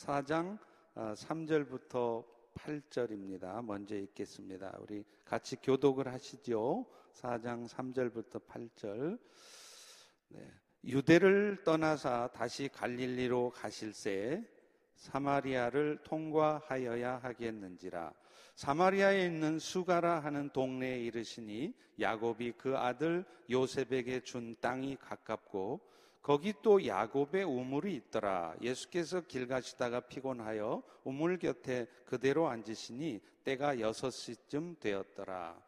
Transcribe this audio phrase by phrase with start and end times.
[0.00, 0.58] 4장
[0.94, 3.62] 3절부터 8절입니다.
[3.62, 4.78] 먼저 읽겠습니다.
[4.80, 6.86] 우리 같이 교독을 하시죠.
[7.12, 9.18] 4장 3절부터 8절.
[10.28, 10.50] 네.
[10.84, 14.42] 유대를 떠나사 다시 갈릴리로 가실새
[14.96, 18.14] 사마리아를 통과하여야 하겠는지라
[18.54, 25.80] 사마리아에 있는 수가라 하는 동네에 이르시니 야곱이 그 아들 요셉에게 준 땅이 가깝고
[26.22, 28.54] 거기 또 야곱의 우물이 있더라.
[28.60, 35.60] 예수께서 길 가시다가 피곤하여 우물 곁에 그대로 앉으시니 때가 여섯 시쯤 되었더라.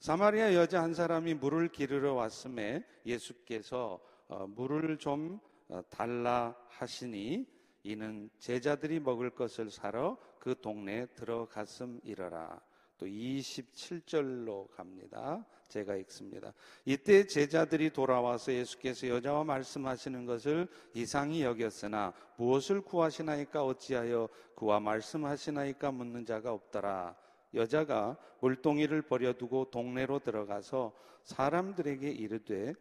[0.00, 7.46] 사마리아 여자 한 사람이 물을 기르러 왔음에 예수께서 어, 물을 좀 어, 달라 하시니
[7.82, 12.60] 이는 제자들이 먹을 것을 사러 그 동네에 들어갔음이러라.
[13.00, 15.42] 또 27절로 갑니다.
[15.68, 16.52] 제가 읽습니다.
[16.84, 26.26] 이때 제자들이 돌아와서 예수께서 여자와 말씀하시는 것을 이상히 여겼으나 무엇을 구하시나이까 어찌하여 그와 말씀하시나이까 묻는
[26.26, 27.16] 자가 없더라.
[27.54, 30.92] 여자가 물동이를 버려두고 동네로 들어가서
[31.24, 32.74] 사람들에게 이르되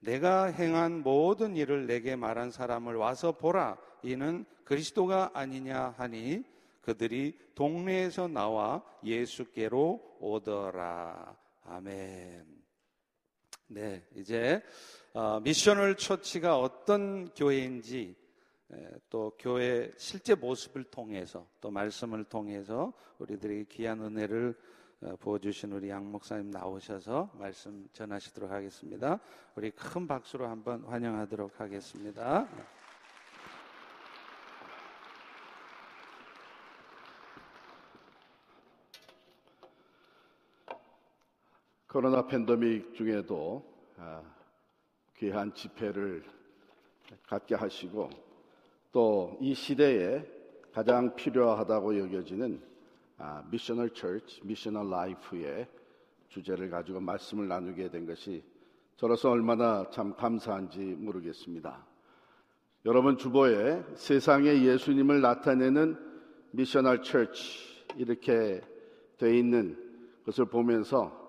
[0.00, 3.78] 내가 행한 모든 일을 내게 말한 사람을 와서 보라.
[4.02, 6.44] 이는 그리스도가 아니냐 하니
[6.82, 11.36] 그들이 동네에서 나와 예수께로 오더라.
[11.64, 12.44] 아멘.
[13.68, 14.62] 네, 이제
[15.14, 18.14] 어, 미셔널 처치가 어떤 교회인지
[19.10, 24.54] 또 교회 실제 모습을 통해서 또 말씀을 통해서 우리들에게 귀한 은혜를
[25.02, 29.18] 어, 부어주신 우리 양 목사님 나오셔서 말씀 전하시도록 하겠습니다.
[29.56, 32.48] 우리 큰 박수로 한번 환영하도록 하겠습니다.
[41.92, 43.62] 코로나 팬데믹 중에도
[43.98, 44.22] 아,
[45.18, 46.24] 귀한 집회를
[47.26, 48.08] 갖게 하시고
[48.92, 50.24] 또 이 시대에
[50.72, 52.62] 가장 필요하다고 여겨지는
[53.18, 55.68] 아, missional church, missional life의
[56.28, 58.42] 주제를 가지고 말씀을 나누게 된 것이
[58.96, 61.86] 저로서 얼마나 참 감사한지 모르겠습니다.
[62.86, 65.98] 여러분 주보에 세상에 예수님을 나타내는
[66.52, 68.62] missional church 이렇게
[69.18, 69.76] 돼 있는
[70.24, 71.20] 것을 보면서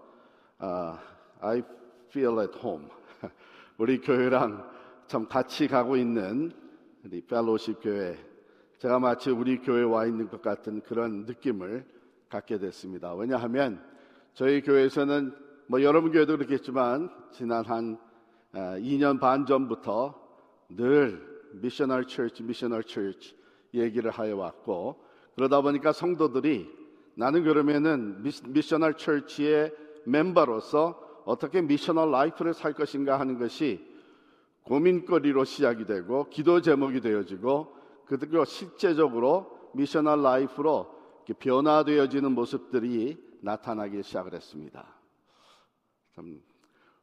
[0.65, 0.97] 아,
[1.41, 1.61] I
[2.07, 2.87] feel at home.
[3.77, 4.65] 우리 교회랑
[5.07, 6.53] 참 같이 가고 있는
[7.03, 8.17] 우리 펠로십 교회.
[8.77, 11.85] 제가 마치 우리 교회에 와 있는 것 같은 그런 느낌을
[12.29, 13.13] 갖게 됐습니다.
[13.13, 13.83] 왜냐하면
[14.33, 15.35] 저희 교회에서는
[15.67, 17.97] 뭐 여러분 교회도 그렇겠지만 지난 한
[18.53, 20.15] 2년 아, 반 전부터
[20.69, 23.35] 늘 missional church, missional church
[23.73, 25.03] 얘기를 하여 왔고
[25.35, 26.71] 그러다 보니까 성도들이
[27.15, 33.85] 나는 그러면은 missional church의 멤버로서 어떻게 missional life를 살 것인가 하는 것이
[34.63, 37.75] 고민거리로 시작이 되고 기도 제목이 되어지고
[38.05, 40.93] 그리고 실제적으로 missional life로
[41.39, 44.85] 변화되어지는 모습들이 나타나기 시작을 했습니다.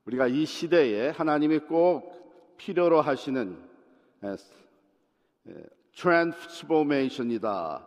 [0.07, 3.59] 우리가 이 시대에 하나님이 꼭 필요로 하시는
[5.95, 7.87] transformation이다.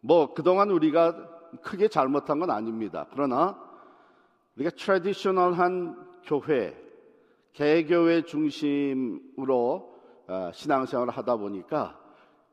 [0.00, 3.06] 뭐 그동안 우리가 크게 잘못한 건 아닙니다.
[3.10, 3.65] 그러나
[4.56, 6.74] 우리가 traditional한 교회,
[7.52, 9.94] 개교회 중심으로
[10.28, 12.00] 어, 신앙생활을 하다 보니까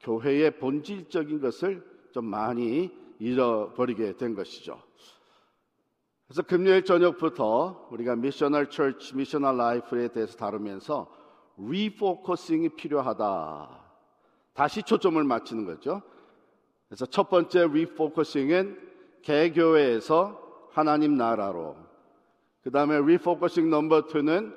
[0.01, 4.81] 교회의 본질적인 것을 좀 많이 잃어버리게 된 것이죠.
[6.27, 11.07] 그래서 금요일 저녁부터 우리가 missional church, missional life에 대해서 다루면서
[11.57, 13.79] refocusing이 필요하다.
[14.53, 16.01] 다시 초점을 맞추는 거죠.
[16.87, 18.91] 그래서 첫 번째 refocusing은
[19.23, 21.75] 개교회에서 하나님 나라로
[22.63, 24.53] 그 다음에 refocusing number two는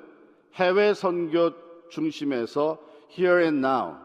[0.55, 1.51] 해외 선교
[1.89, 2.79] 중심에서
[3.11, 3.95] here and now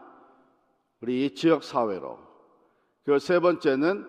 [1.01, 2.19] 우리 지역 사회로
[3.05, 4.07] 그 세 번째는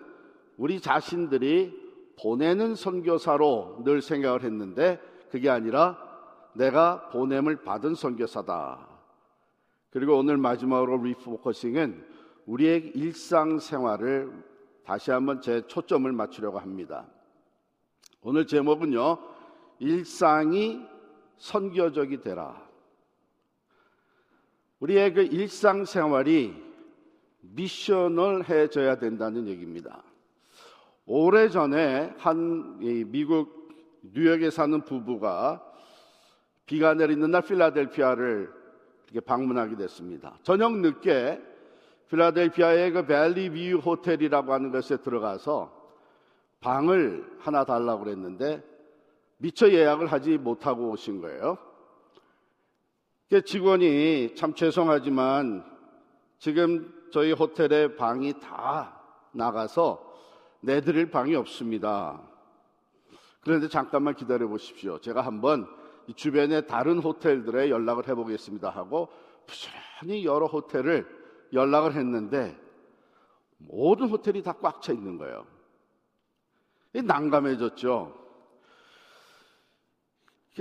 [0.57, 1.85] 우리 자신들이
[2.21, 5.97] 보내는 선교사로 늘 생각을 했는데 그게 아니라
[6.53, 8.87] 내가 보냄을 받은 선교사다.
[9.89, 12.05] 그리고 오늘 마지막으로 리포커싱은
[12.45, 14.31] 우리의 일상생활을
[14.85, 17.05] 다시 한번 제 초점을 맞추려고 합니다.
[18.21, 19.34] 오늘 제목은요.
[19.79, 20.81] 일상이
[21.37, 22.63] 선교적이 되라.
[24.79, 26.63] 우리의 그 일상생활이
[27.41, 30.03] 미션을 해줘야 된다는 얘기입니다.
[31.05, 33.69] 오래전에 한 미국
[34.01, 35.63] 뉴욕에 사는 부부가
[36.65, 38.51] 비가 내리는 날 필라델피아를
[39.05, 40.37] 이렇게 방문하게 됐습니다.
[40.41, 41.41] 저녁 늦게
[42.09, 45.71] 필라델피아의 그 밸리 뷰 호텔이라고 하는 것에 들어가서
[46.59, 48.63] 방을 하나 달라고 그랬는데
[49.37, 51.57] 미처 예약을 하지 못하고 오신 거예요.
[53.45, 55.65] 직원이 참 죄송하지만
[56.37, 59.01] 지금 저희 호텔의 방이 다
[59.31, 60.13] 나가서
[60.61, 62.21] 내드릴 방이 없습니다.
[63.41, 64.99] 그런데 잠깐만 기다려 보십시오.
[64.99, 65.67] 제가 한번
[66.15, 69.09] 주변의 다른 호텔들에 연락을 해보겠습니다 하고
[69.47, 71.05] 부지런히 여러 호텔을
[71.53, 72.57] 연락을 했는데
[73.57, 75.45] 모든 호텔이 다 꽉 차 있는 거예요.
[76.93, 78.24] 난감해졌죠.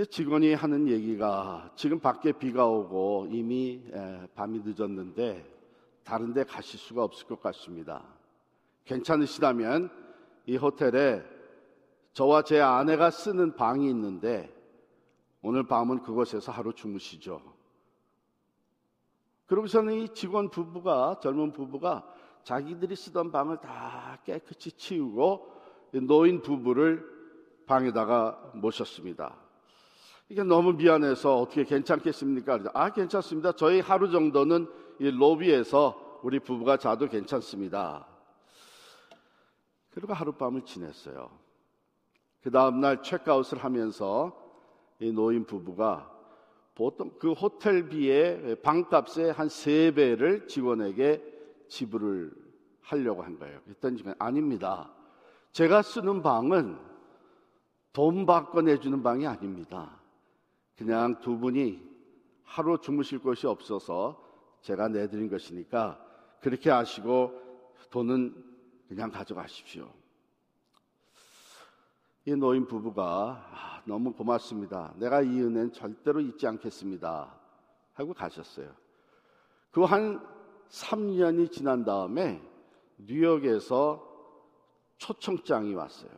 [0.02, 3.81] 직원이 하는 얘기가 지금 밖에 비가 오고 이미
[4.35, 5.49] 밤이 늦었는데
[6.02, 8.02] 다른 데 가실 수가 없을 것 같습니다.
[8.87, 9.91] 괜찮으시다면
[10.46, 11.23] 이 호텔에
[12.12, 14.52] 저와 제 아내가 쓰는 방이 있는데
[15.43, 17.41] 오늘 밤은 그곳에서 하루 주무시죠.
[19.46, 22.05] 그러고서는 이 직원 부부가 젊은 부부가
[22.43, 25.52] 자기들이 쓰던 방을 다 깨끗이 치우고
[26.02, 27.05] 노인 부부를
[27.67, 29.44] 방에다가 모셨습니다.
[30.29, 32.61] 이게 너무 미안해서 어떻게 괜찮겠습니까?
[32.73, 33.53] 아 괜찮습니다.
[33.53, 34.67] 저희 하루 정도는
[34.99, 38.06] 이 로비에서 우리 부부가 자도 괜찮습니다.
[39.91, 41.31] 그리고 하룻밤을 지냈어요.
[42.43, 44.37] 그 다음날 체크아웃을 하면서
[44.99, 46.11] 이 노인 부부가
[46.75, 51.23] 보통 그 호텔비의 방값의 한 세 배를 직원에게
[51.69, 52.32] 지불을
[52.81, 53.61] 하려고 한 거예요.
[53.65, 54.91] 그랬더니 아닙니다.
[55.53, 56.79] 제가 쓰는 방은
[57.93, 60.00] 돈 받고 내주는 방이 아닙니다.
[60.76, 61.82] 그냥 두 분이
[62.43, 64.23] 하루 주무실 곳이 없어서
[64.61, 66.00] 제가 내드린 것이니까
[66.41, 67.32] 그렇게 하시고
[67.91, 68.35] 돈은
[68.88, 69.91] 그냥 가져가십시오.
[72.26, 74.94] 이 노인 부부가 아, 너무 고맙습니다.
[74.97, 77.38] 내가 이 은혜는 절대로 잊지 않겠습니다.
[77.93, 78.73] 하고 가셨어요.
[79.70, 80.35] 그 한
[80.69, 82.43] 3년이 지난 다음에
[82.99, 84.11] 뉴욕에서
[84.99, 86.11] 초청장이 왔어요.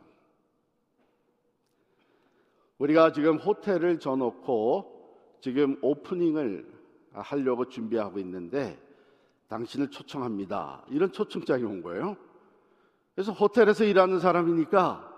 [2.79, 6.71] 우리가 지금 호텔을 져놓고 지금 오프닝을
[7.11, 8.79] 하려고 준비하고 있는데
[9.47, 10.83] 당신을 초청합니다.
[10.89, 12.17] 이런 초청장이 온 거예요.
[13.15, 15.15] 그래서 호텔에서 일하는 사람이니까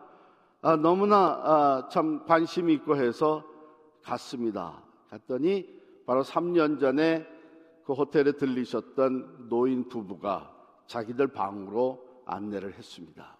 [0.62, 3.46] 아, 너무나 아, 참 관심이 있고 해서
[4.04, 4.84] 갔습니다.
[5.10, 5.68] 갔더니
[6.06, 7.28] 바로 3년 전에
[7.86, 10.54] 그 호텔에 들리셨던 노인 부부가
[10.86, 13.38] 자기들 방으로 안내를 했습니다.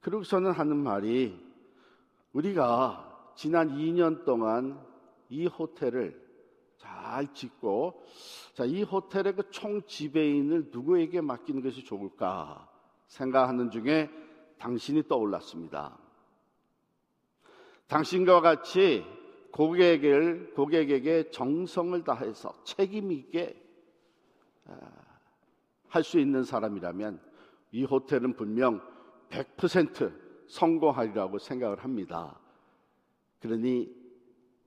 [0.00, 1.47] 그러고서는 하는 말이
[2.32, 4.84] 우리가 지난 2년 동안
[5.28, 6.28] 이 호텔을
[6.78, 8.02] 잘 짓고
[8.54, 12.68] 자, 이 호텔의 그 총 지배인을 누구에게 맡기는 것이 좋을까
[13.06, 14.10] 생각하는 중에
[14.58, 15.98] 당신이 떠올랐습니다.
[17.86, 19.04] 당신과 같이
[19.52, 23.60] 고객을, 고객에게 정성을 다해서 책임 있게
[24.66, 24.76] 아,
[25.88, 27.20] 할수 있는 사람이라면
[27.72, 28.82] 이 호텔은 분명
[29.30, 32.38] 100% 성공하리라고 생각을 합니다.
[33.40, 33.88] 그러니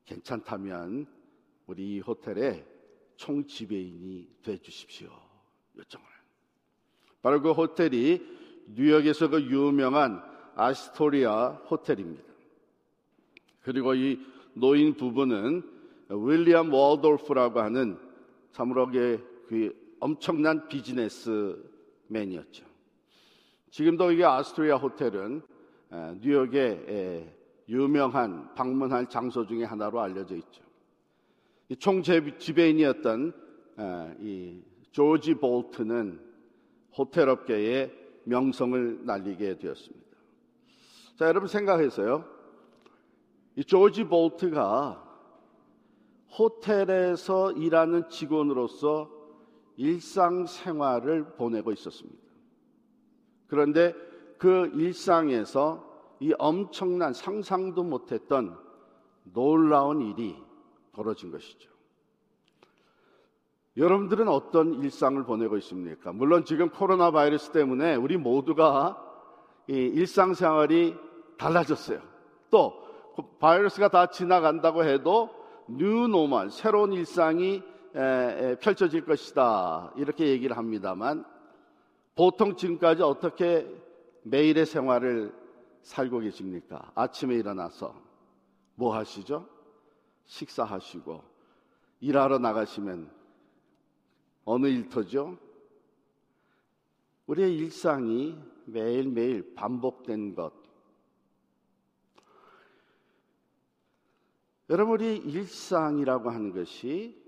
[0.05, 1.07] 괜찮다면
[1.67, 2.65] 우리 이 호텔의
[3.15, 5.09] 총 지배인이 돼 주십시오.
[5.77, 6.05] 요청을.
[7.21, 8.21] 바로 그 호텔이
[8.67, 10.23] 뉴욕에서 그 유명한
[10.55, 12.31] 아스토리아 호텔입니다.
[13.61, 14.19] 그리고 이
[14.53, 15.61] 노인 부부는
[16.09, 17.97] 윌리엄 월돌프라고 하는
[18.51, 22.65] 참으로 그 엄청난 비즈니스맨이었죠.
[23.69, 25.41] 지금도 이게 아스토리아 호텔은
[25.91, 27.35] 뉴욕의
[27.67, 30.63] 유명한 방문할 장소 중에 하나로 알려져 있죠.
[31.79, 33.33] 총 지배인이었던
[34.19, 34.61] 이
[34.91, 36.19] 조지 볼트는
[36.97, 37.91] 호텔 업계에
[38.24, 40.17] 명성을 날리게 되었습니다.
[41.17, 42.25] 자, 여러분 생각해서요.
[43.55, 45.10] 이 조지 볼트가
[46.38, 49.10] 호텔에서 일하는 직원으로서
[49.77, 52.21] 일상생활을 보내고 있었습니다.
[53.48, 53.93] 그런데
[54.41, 55.88] 그 일상에서
[56.19, 58.57] 이 엄청난 상상도 못했던
[59.21, 60.36] 놀라운 일이
[60.93, 61.69] 벌어진 것이죠.
[63.77, 66.12] 여러분들은 어떤 일상을 보내고 있습니까?
[66.12, 68.98] 물론 지금 코로나 바이러스 때문에 우리 모두가
[69.67, 70.95] 이 일상생활이
[71.38, 72.01] 달라졌어요.
[72.50, 75.29] 또그 바이러스가 다 지나간다고 해도
[75.67, 77.62] 뉴노멀 새로운 일상이
[78.60, 81.25] 펼쳐질 것이다 이렇게 얘기를 합니다만
[82.15, 83.67] 보통 지금까지 어떻게
[84.23, 85.33] 매일의 생활을
[85.81, 86.91] 살고 계십니까?
[86.95, 87.95] 아침에 일어나서
[88.75, 89.47] 뭐 하시죠?
[90.25, 91.23] 식사하시고
[92.01, 93.11] 일하러 나가시면
[94.45, 95.37] 어느 일터죠?
[97.27, 100.53] 우리의 일상이 매일매일 반복된 것.
[104.69, 107.21] 여러분, 우리 일상이라고 하는 것이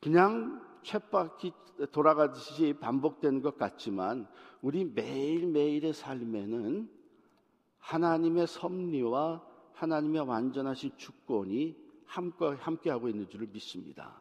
[0.00, 1.52] 그냥 쳇바퀴
[1.92, 4.28] 돌아가듯이 반복되는 것 같지만
[4.62, 6.88] 우리 매일매일의 삶에는
[7.78, 9.42] 하나님의 섭리와
[9.74, 14.20] 하나님의 완전하신 주권이 함께, 함께 하고 있는 줄을 믿습니다.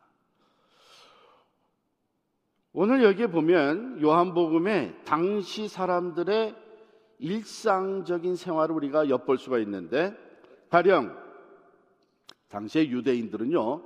[2.74, 6.56] 오늘 여기에 보면 요한복음에 당시 사람들의
[7.20, 10.16] 일상적인 생활을 우리가 엿볼 수가 있는데
[10.70, 11.18] 가령
[12.50, 13.84] 당시의 유대인들은요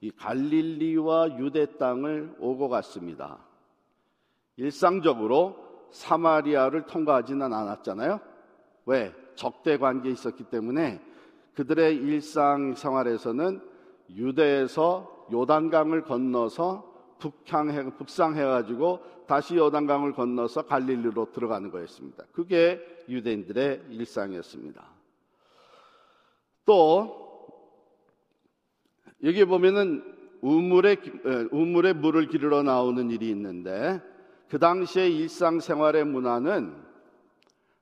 [0.00, 3.38] 이 갈릴리와 유대 땅을 오고 갔습니다.
[4.56, 8.20] 일상적으로 사마리아를 통과하지는 않았잖아요.
[8.86, 9.14] 왜?
[9.34, 11.00] 적대 관계에 있었기 때문에
[11.54, 13.60] 그들의 일상 생활에서는
[14.10, 22.24] 유대에서 요단강을 건너서 북향해, 북상해 가지고 다시 요단강을 건너서 갈릴리로 들어가는 거였습니다.
[22.32, 24.84] 그게 유대인들의 일상이었습니다.
[26.64, 27.28] 또
[29.24, 30.04] 여기 보면은
[30.40, 30.96] 우물에
[31.50, 34.00] 우물에 물을 기르러 나오는 일이 있는데
[34.48, 36.74] 그 당시의 일상생활의 문화는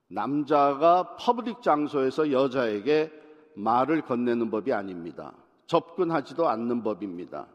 [0.09, 3.13] 남자가 public 장소에서 여자에게
[3.55, 5.33] 말을 건네는 법이 아닙니다.
[5.67, 7.47] 접근하지도 않는 법입니다.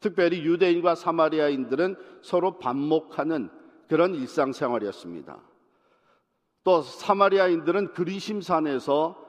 [0.00, 3.50] 특별히 유대인과 사마리아인들은 서로 반목하는
[3.88, 5.38] 그런 일상생활이었습니다.
[6.64, 9.26] 또 사마리아인들은 그리심산에서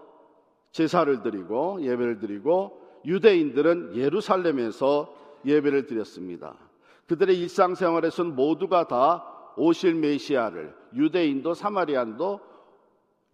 [0.72, 5.15] 제사를 드리고 예배를 드리고 유대인들은 예루살렘에서
[5.46, 6.55] 예배를 드렸습니다.
[7.08, 9.28] 그들의 일상생활에서는 모두가 다
[9.59, 12.39] 오실 메시아를 유대인도 사마리안도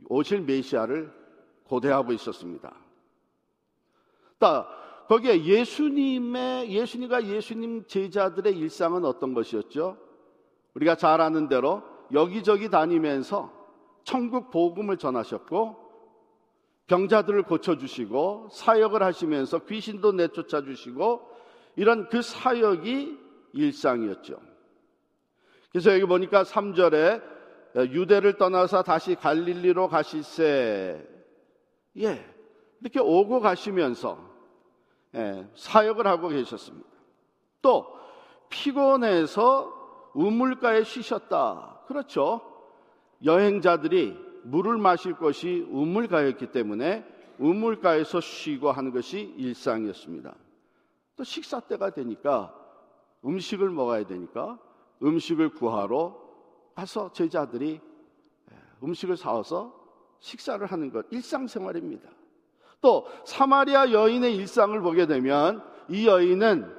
[0.09, 1.13] 오실 메시아를
[1.65, 2.75] 고대하고 있었습니다.
[5.07, 9.97] 거기에 예수님의 예수님과 예수님 제자들의 일상은 어떤 것이었죠?
[10.73, 13.53] 우리가 잘 아는 대로 여기저기 다니면서
[14.03, 15.85] 천국 복음을 전하셨고
[16.87, 21.21] 병자들을 고쳐 주시고 사역을 하시면서 귀신도 내쫓아 주시고
[21.75, 23.17] 이런 그 사역이
[23.53, 24.54] 일상이었죠.
[25.75, 27.21] 그래서 여기 보니까 3절에
[27.75, 31.05] 유대를 떠나서 다시 갈릴리로 가실세
[31.97, 32.25] 예.
[32.79, 34.17] 이렇게 오고 가시면서
[35.15, 36.87] 예, 사역을 하고 계셨습니다.
[37.61, 37.93] 또
[38.47, 41.81] 피곤해서 우물가에 쉬셨다.
[41.87, 42.39] 그렇죠.
[43.25, 47.05] 여행자들이 물을 마실 것이 우물가였기 때문에
[47.37, 50.35] 우물가에서 쉬고 하는 것이 일상이었습니다.
[51.17, 52.55] 또 식사 때가 되니까
[53.25, 54.57] 음식을 먹어야 되니까
[55.01, 56.15] 음식을 구하러
[56.75, 57.79] 가서 제자들이
[58.51, 59.73] 예, 음식을 사와서
[60.19, 62.09] 식사를 하는 것 일상생활입니다.
[62.81, 66.73] 또 사마리아 여인의 일상을 보게 되면 이 여인은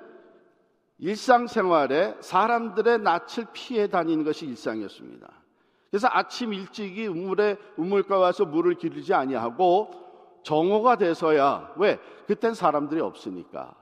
[0.99, 5.29] 일상생활에 사람들의 낯을 피해 다니는 것이 일상이었습니다.
[5.91, 9.91] 그래서 아침 일찍이 우물에 우물가 와서 물을 기르지 아니하고
[10.43, 13.75] 정오가 돼서야 왜 그땐 사람들이 없으니까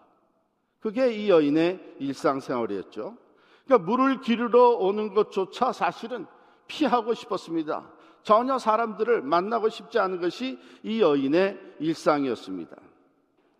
[0.80, 3.16] 그게 이 여인의 일상생활이었죠.
[3.64, 6.26] 그러니까 물을 기르러 오는 것조차 사실은
[6.66, 7.90] 피하고 싶었습니다.
[8.22, 12.76] 전혀 사람들을 만나고 싶지 않은 것이 이 여인의 일상이었습니다.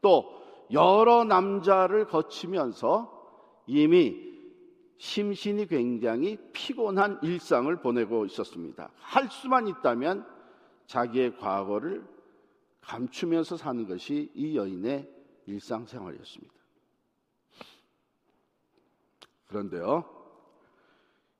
[0.01, 0.43] 또
[0.73, 3.13] 여러 남자를 거치면서
[3.67, 4.35] 이미
[4.99, 8.91] 심신이 굉장히 피곤한 일상을 보내고 있었습니다.
[8.97, 10.27] 할 수만 있다면
[10.87, 12.07] 자기의 과거를
[12.81, 15.11] 감추면서 사는 것이 이 여인의
[15.47, 16.55] 일상생활이었습니다.
[19.47, 20.05] 그런데요,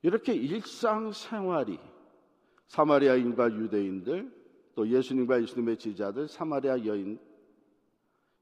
[0.01, 1.79] 이렇게 일상생활이
[2.67, 4.45] 사마리아인과 유대인들
[4.75, 7.19] 또 예수님과 예수님의 제자들 사마리아 여인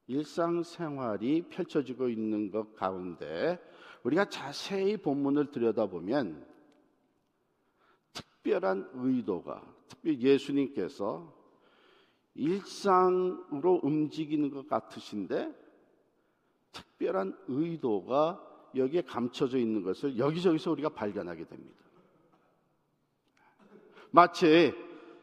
[0.07, 3.59] 일상생활이 펼쳐지고 있는 것 가운데
[4.03, 6.45] 우리가 자세히 본문을 들여다보면
[8.11, 11.33] 특별한 의도가 특히 예수님께서
[12.35, 15.53] 일상으로 움직이는 것 같으신데
[16.71, 21.75] 특별한 의도가 여기에 감춰져 있는 것을 여기저기서 우리가 발견하게 됩니다.
[24.11, 24.73] 마치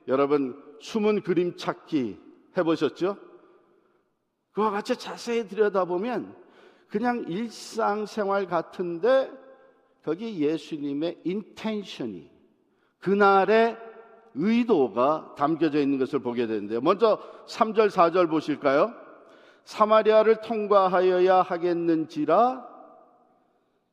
[0.09, 2.19] 여러분 숨은 그림 찾기
[2.57, 3.16] 해보셨죠?
[4.52, 6.35] 그와 같이 자세히 들여다보면
[6.88, 9.30] 그냥 일상생활 같은데
[10.02, 12.30] 거기 예수님의 인텐션이
[12.99, 13.76] 그날의
[14.35, 16.80] 의도가 담겨져 있는 것을 보게 되는데요.
[16.80, 18.92] 먼저 3절, 4절 보실까요?
[19.64, 22.70] 사마리아를 통과하여야 하겠는지라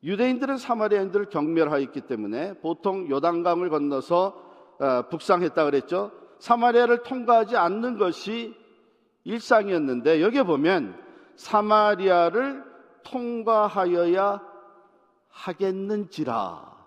[0.03, 4.43] 유대인들은 사마리아인들을 경멸하였기 때문에 보통 요단강을 건너서
[4.79, 6.11] 어, 북상했다 그랬죠.
[6.39, 8.55] 사마리아를 통과하지 않는 것이
[9.23, 10.95] 일상이었는데 여기 보면
[11.35, 12.63] 사마리아를
[13.03, 14.41] 통과하여야
[15.29, 16.77] 하겠는지라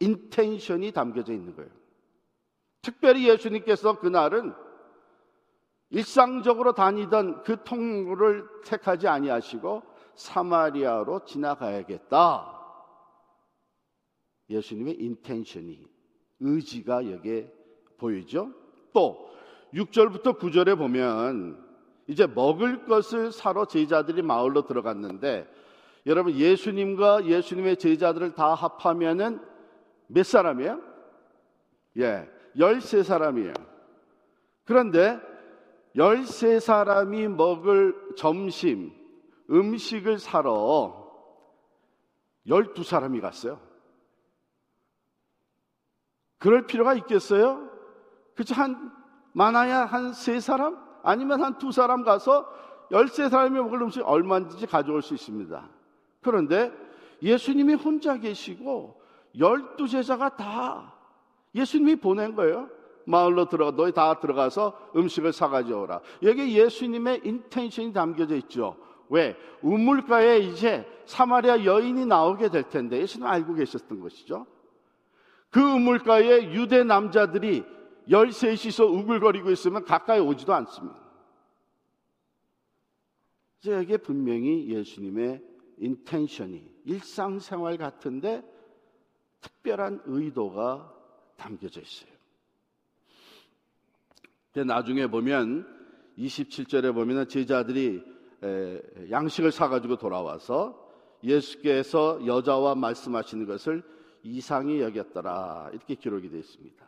[0.00, 1.70] 인텐션이 담겨져 있는 거예요.
[2.82, 4.54] 특별히 예수님께서 그날은
[5.90, 9.82] 일상적으로 다니던 그 통로를 택하지 아니하시고
[10.14, 12.54] 사마리아로 지나가야겠다.
[14.50, 15.88] 예수님의 인텐션이
[16.40, 17.52] 의지가 여기에
[17.98, 18.52] 보이죠.
[18.92, 19.30] 또
[19.72, 21.62] 6절부터 9절에 보면
[22.06, 25.48] 이제 먹을 것을 사러 제자들이 마을로 들어갔는데
[26.06, 29.40] 여러분 예수님과 예수님의 제자들을 다 합하면은
[30.06, 30.80] 몇 사람이에요?
[31.98, 33.54] 예, 13사람이에요.
[34.64, 35.18] 그런데
[35.96, 38.92] 13사람이 먹을 점심,
[39.50, 41.02] 음식을 사러
[42.46, 43.60] 12사람이 갔어요.
[46.38, 47.70] 그럴 필요가 있겠어요?
[48.34, 48.92] 그치, 한,
[49.32, 50.76] 많아야 한 세 사람?
[51.02, 52.46] 아니면 한 두 사람 가서
[52.90, 55.68] 13사람이 먹을 음식 얼마든지 가져올 수 있습니다.
[56.22, 56.72] 그런데
[57.22, 59.00] 예수님이 혼자 계시고
[59.38, 60.94] 열두 제자가 다
[61.54, 62.68] 예수님이 보낸 거예요.
[63.06, 66.00] 마을로 들어가 너희 다 들어가서 음식을 사가져 오라.
[66.22, 68.76] 여기 예수님의 인텐션이 담겨져 있죠.
[69.08, 69.36] 왜?
[69.62, 74.46] 우물가에 이제 사마리아 여인이 나오게 될 텐데 예수님 알고 계셨던 것이죠.
[75.50, 77.64] 그 우물가에 유대 남자들이
[78.08, 80.98] 열셋이서 우글거리고 있으면 가까이 오지도 않습니다.
[83.66, 85.42] 여기에 분명히 예수님의
[85.78, 88.42] 인텐션이 일상생활 같은데
[89.40, 90.92] 특별한 의도가
[91.36, 92.10] 담겨져 있어요.
[94.66, 95.66] 나중에 보면
[96.18, 98.13] 27절에 보면 제자들이
[99.10, 100.82] 양식을 사가지고 돌아와서
[101.22, 103.82] 예수께서 여자와 말씀하시는 것을
[104.22, 105.70] 이상히 여겼더라.
[105.72, 106.84] 이렇게 기록이 되어 있습니다.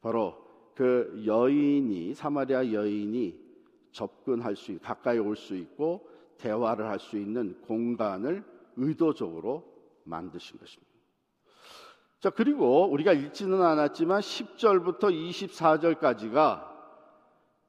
[0.00, 3.46] 바로 그 여인이, 사마리아 여인이
[3.92, 8.44] 접근할 수, 가까이 올 수 있고 대화를 할 수 있는 공간을
[8.76, 9.64] 의도적으로
[10.04, 10.92] 만드신 것입니다.
[12.20, 16.75] 자, 그리고 우리가 읽지는 않았지만 10절부터 24절까지가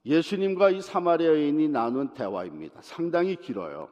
[0.07, 2.81] 예수님과 이 사마리아 인이 나눈 대화입니다.
[2.81, 3.89] 상당히 길어요.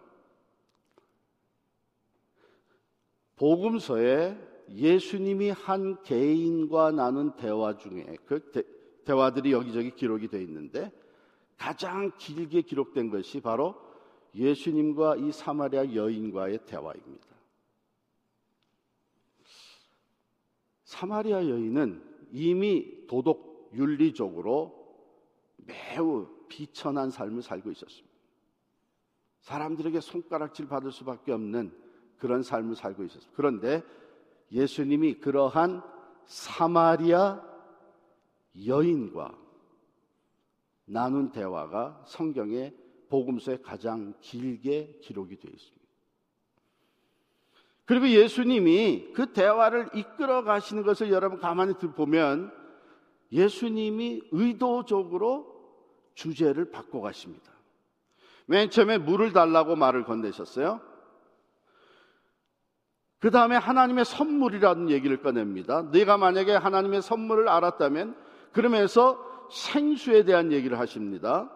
[3.35, 4.37] 복음서에
[4.69, 8.49] 예수님이 한 개인과 나눈 대화 중에 그
[9.03, 10.89] 대, 화들이 여기저기 기록이 되어 있는데
[11.57, 13.75] 가장 길게 기록된 것이 바로
[14.33, 17.27] 예수님과 이 사마리아 여인과의 대화입니다.
[20.85, 24.84] 사마리아 여인은 이미 도덕 윤리적으로
[25.65, 28.15] 매우 비천한 삶을 살고 있었습니다.
[29.41, 31.71] 사람들에게 손가락질 받을 수밖에 없는
[32.17, 33.31] 그런 삶을 살고 있었습니다.
[33.35, 33.83] 그런데
[34.51, 35.83] 예수님이 그러한
[36.25, 37.41] 사마리아
[38.65, 39.37] 여인과
[40.85, 42.73] 나눈 대화가 성경에
[43.09, 45.85] 복음서에 가장 길게 기록이 되어 있습니다.
[47.85, 52.51] 그리고 예수님이 그 대화를 이끌어 가시는 것을 여러분 가만히 보면
[53.31, 55.54] 예수님이 의도적으로
[56.15, 57.51] 주제를 바꿔 가십니다.
[58.47, 60.81] 맨 처음에 물을 달라고 말을 건네셨어요.
[63.19, 65.83] 그 다음에 하나님의 선물이라는 얘기를 꺼냅니다.
[65.91, 68.15] 네가 만약에 하나님의 선물을 알았다면
[68.51, 69.19] 그러면서
[69.51, 71.49] 생수에 대한 얘기를 하십니다.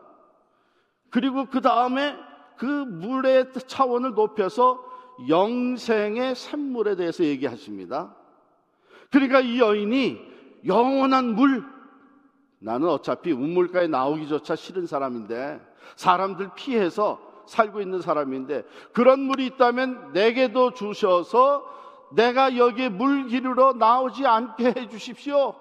[1.09, 2.15] 그리고 그 다음에
[2.57, 4.83] 그 물의 차원을 높여서
[5.27, 8.15] 영생의 샘물에 대해서 얘기하십니다.
[9.11, 10.19] 그러니까 이 여인이
[10.65, 11.65] 영원한 물,
[12.59, 15.59] 나는 어차피 우물가에 나오기조차 싫은 사람인데,
[15.95, 21.65] 사람들 피해서 살고 있는 사람인데, 그런 물이 있다면 내게도 주셔서
[22.11, 25.55] 내가 여기에 물 기르러 나오지 않게 해 주십시오.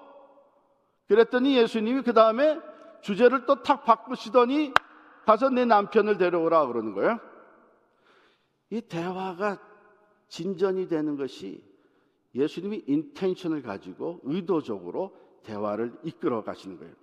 [1.07, 2.59] 그랬더니 예수님이 그 다음에
[3.01, 4.73] 주제를 또 탁 바꾸시더니
[5.25, 7.19] 가서 내 남편을 데려오라 그러는 거예요.
[8.71, 9.59] 이 대화가
[10.27, 11.63] 진전이 되는 것이
[12.35, 15.15] 예수님이 인텐션을 가지고 의도적으로
[15.49, 16.93] 대화를 이끌어 가시는 거예요.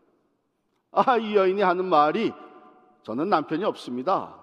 [0.92, 2.32] 아, 이 여인이 하는 말이
[3.02, 4.40] 저는 남편이 없습니다.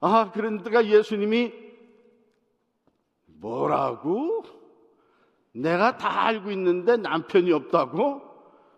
[0.00, 1.52] 아, 그런데가 예수님이
[3.26, 4.44] 뭐라고?
[5.52, 8.22] 내가 다 알고 있는데 남편이 없다고?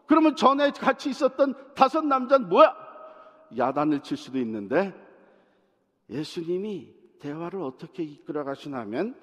[0.06, 2.74] 그러면 전에 같이 있었던 다섯 남자는 뭐야?
[3.56, 4.94] 야단을 칠 수도 있는데
[6.10, 9.14] 예수님이 대화를 어떻게 이끌어 가시냐면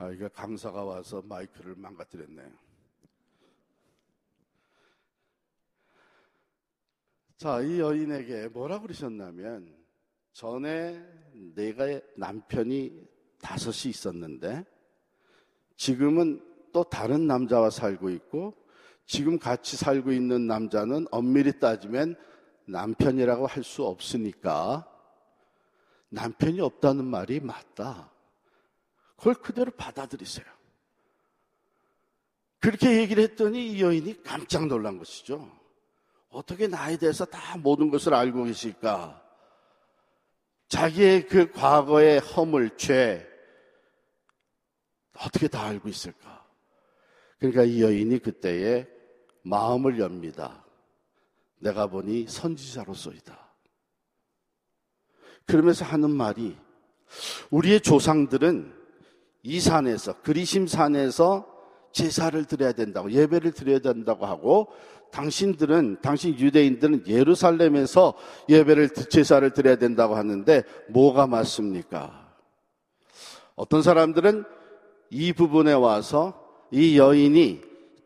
[0.00, 2.48] 아, 이게 강사가 와서 마이크를 망가뜨렸네요.
[7.36, 9.76] 자, 이 여인에게 뭐라 그러셨냐면,
[10.32, 11.04] 전에
[11.54, 13.08] 내가 남편이
[13.42, 14.64] 다섯이 있었는데
[15.76, 18.54] 지금은 또 다른 남자와 살고 있고
[19.04, 22.14] 지금 같이 살고 있는 남자는 엄밀히 따지면
[22.66, 24.86] 남편이라고 할 수 없으니까
[26.10, 28.12] 남편이 없다는 말이 맞다.
[29.18, 30.46] 그걸 그대로 받아들이세요.
[32.60, 35.50] 그렇게 얘기를 했더니 이 여인이 깜짝 놀란 것이죠.
[36.30, 39.22] 어떻게 나에 대해서 다 모든 것을 알고 계실까?
[40.68, 43.26] 자기의 그 과거의 허물, 죄,
[45.18, 46.46] 어떻게 다 알고 있을까?
[47.38, 48.86] 그러니까 이 여인이 그때에
[49.42, 50.64] 마음을 엽니다.
[51.58, 53.48] 내가 보니 선지자로서이다.
[55.46, 56.56] 그러면서 하는 말이
[57.50, 58.77] 우리의 조상들은
[59.42, 61.46] 이 산에서 그리심 산에서
[61.92, 64.68] 제사를 드려야 된다고 예배를 드려야 된다고 하고
[65.10, 68.14] 당신들은 당신 유대인들은 예루살렘에서
[68.48, 72.28] 예배를 제사를 드려야 된다고 하는데 뭐가 맞습니까?
[73.54, 74.44] 어떤 사람들은
[75.10, 77.62] 이 부분에 와서 이 여인이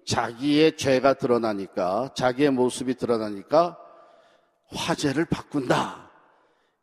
[0.07, 3.77] 자기의 죄가 드러나니까 자기의 모습이 드러나니까
[4.69, 6.11] 화제를 바꾼다.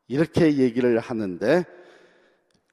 [0.07, 1.65] 이렇게 얘기를 하는데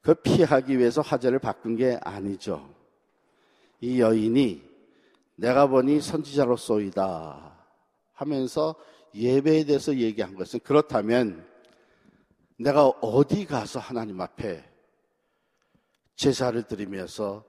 [0.06, 2.72] 그 피하기 위해서 화제를 바꾼 게 아니죠.
[3.80, 4.62] 이 여인이
[5.34, 7.66] 내가 보니 선지자로서이다
[8.12, 8.76] 하면서
[9.16, 11.44] 예배에 대해서 얘기한 것은 그렇다면
[12.56, 14.64] 내가 어디 가서 하나님 앞에
[16.14, 17.44] 제사를 드리면서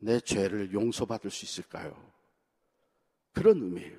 [0.00, 1.96] 내 죄를 용서받을 수 있을까요?
[3.32, 3.96] 그런 의미예요.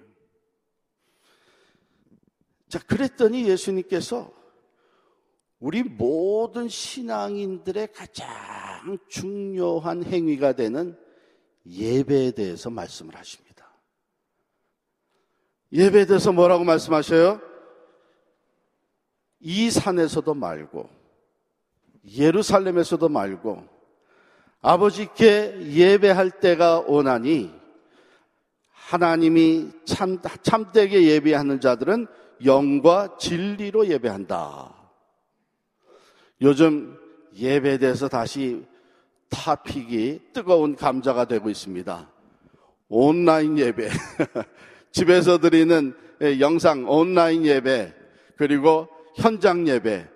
[2.67, 4.37] 자, 그랬더니 예수님께서
[5.59, 8.27] 우리 모든 신앙인들의 가장
[9.07, 10.97] 중요한 행위가 되는
[11.65, 13.67] 예배에 대해서 말씀을 하십니다.
[15.71, 17.41] 예배에 대해서 뭐라고 말씀하셔요?
[19.39, 20.89] 이 산에서도 말고,
[22.15, 23.63] 예루살렘에서도 말고,
[24.61, 27.51] 아버지께 예배할 때가 오나니,
[28.69, 32.07] 하나님이 참, 참되게 예배하는 자들은
[32.45, 34.76] 영과 진리로 예배한다.
[36.41, 36.97] 요즘
[37.36, 38.63] 예배에 대해서 다시
[39.30, 42.10] 타픽이 뜨거운 감자가 되고 있습니다.
[42.89, 43.89] 온라인 예배,
[44.91, 45.93] 집에서 드리는
[46.39, 47.93] 영상 온라인 예배,
[48.38, 50.08] 그리고 현장 예배.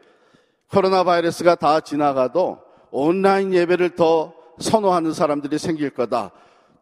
[0.70, 2.60] 코로나 바이러스가 다 지나가도
[2.92, 6.32] 온라인 예배를 더 선호하는 사람들이 생길 거다.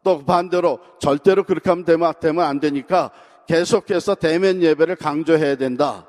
[0.03, 3.11] 또 반대로 절대로 그렇게 하면 되면 안 되니까
[3.47, 6.07] 계속해서 대면 예배를 강조해야 된다.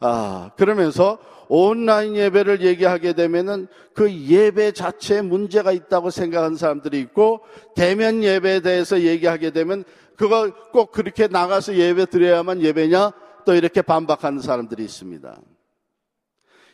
[0.00, 7.40] 아, 그러면서 온라인 예배를 얘기하게 되면은 그 예배 자체에 문제가 있다고 생각하는 사람들이 있고
[7.74, 9.84] 대면 예배에 대해서 얘기하게 되면
[10.16, 13.12] 그걸 꼭 그렇게 나가서 예배 드려야만 예배냐
[13.44, 15.40] 또 이렇게 반박하는 사람들이 있습니다.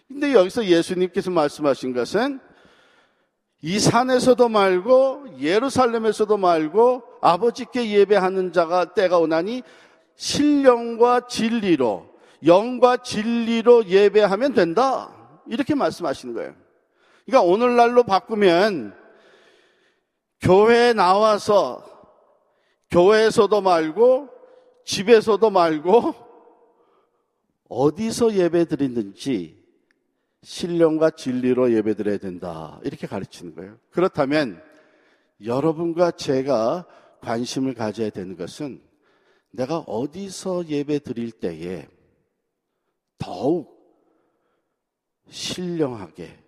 [0.08, 2.40] 근데 여기서 예수님께서 말씀하신 것은
[3.62, 9.62] 이 산에서도 말고 예루살렘에서도 말고 아버지께 예배하는 자가 때가 오나니
[10.16, 12.13] 신령과 진리로
[12.46, 15.42] 영과 진리로 예배하면 된다.
[15.46, 16.54] 이렇게 말씀하시는 거예요.
[17.24, 18.94] 그러니까 오늘날로 바꾸면
[20.40, 21.84] 교회에 나와서
[22.90, 24.28] 교회에서도 말고
[24.84, 26.14] 집에서도 말고
[27.68, 29.64] 어디서 예배 드리는지
[30.42, 32.78] 신령과 진리로 예배 드려야 된다.
[32.84, 33.78] 이렇게 가르치는 거예요.
[33.90, 34.62] 그렇다면
[35.42, 36.86] 여러분과 제가
[37.20, 38.82] 관심을 가져야 되는 것은
[39.50, 41.88] 내가 어디서 예배 드릴 때에
[43.24, 43.74] 더욱
[45.30, 46.38] 신령하게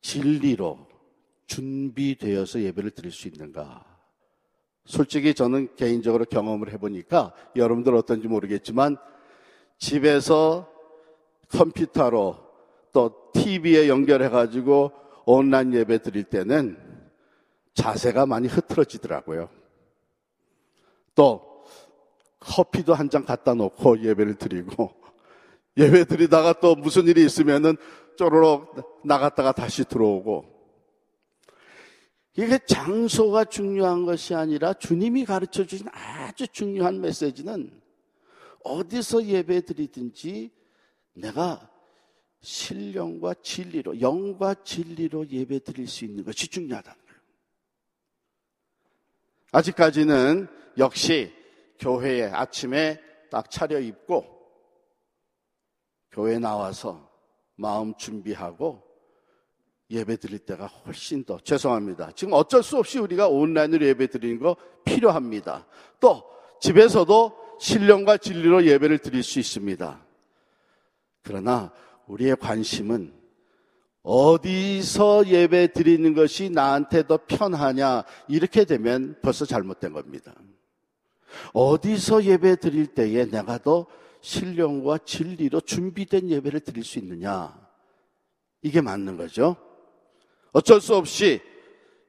[0.00, 0.86] 진리로
[1.46, 3.84] 준비되어서 예배를 드릴 수 있는가?
[4.84, 8.98] 솔직히 저는 개인적으로 경험을 해보니까 여러분들 어떤지 모르겠지만
[9.78, 10.72] 집에서
[11.48, 12.36] 컴퓨터로
[12.92, 14.92] 또 TV에 연결해가지고
[15.26, 16.78] 온라인 예배 드릴 때는
[17.74, 19.48] 자세가 많이 흐트러지더라고요.
[21.16, 21.64] 또
[22.38, 24.99] 커피도 한 잔 갖다 놓고 예배를 드리고
[25.76, 27.76] 예배 드리다가 또 무슨 일이 있으면은
[28.16, 30.44] 쪼르륵 나갔다가 다시 들어오고
[32.36, 37.80] 이게 장소가 중요한 것이 아니라 주님이 가르쳐 주신 아주 중요한 메시지는
[38.64, 40.50] 어디서 예배 드리든지
[41.14, 41.68] 내가
[42.42, 47.20] 신령과 진리로 영과 진리로 예배 드릴 수 있는 것이 중요하다는 거예요.
[49.52, 51.32] 아직까지는 역시
[51.78, 54.39] 교회에 아침에 딱 차려입고
[56.10, 57.08] 교회 나와서
[57.56, 58.82] 마음 준비하고
[59.90, 62.12] 예배 드릴 때가 훨씬 더 죄송합니다.
[62.14, 65.66] 지금 어쩔 수 없이 우리가 온라인으로 예배 드리는 거 필요합니다.
[65.98, 66.22] 또
[66.60, 70.04] 집에서도 신령과 진리로 예배를 드릴 수 있습니다.
[71.22, 71.72] 그러나
[72.06, 73.12] 우리의 관심은
[74.02, 80.34] 어디서 예배 드리는 것이 나한테 더 편하냐 이렇게 되면 벌써 잘못된 겁니다.
[81.52, 83.86] 어디서 예배 드릴 때에 내가 더
[84.20, 87.58] 신령과 진리로 준비된 예배를 드릴 수 있느냐
[88.62, 89.56] 이게 맞는 거죠.
[90.52, 91.40] 어쩔 수 없이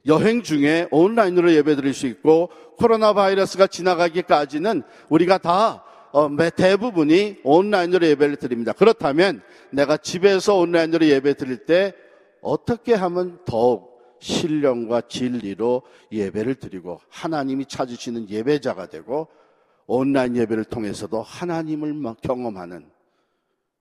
[0.06, 8.06] 여행 중에 온라인으로 예배 드릴 수 있고 코로나 바이러스가 지나가기까지는 우리가 다 어, 대부분이 온라인으로
[8.08, 8.74] 예배를 드립니다.
[8.74, 11.94] 그렇다면 내가 집에서 온라인으로 예배 드릴 때
[12.42, 19.28] 어떻게 하면 더욱 신령과 진리로 예배를 드리고 하나님이 찾으시는 예배자가 되고
[19.94, 22.90] 온라인 예배를 통해서도 하나님을 경험하는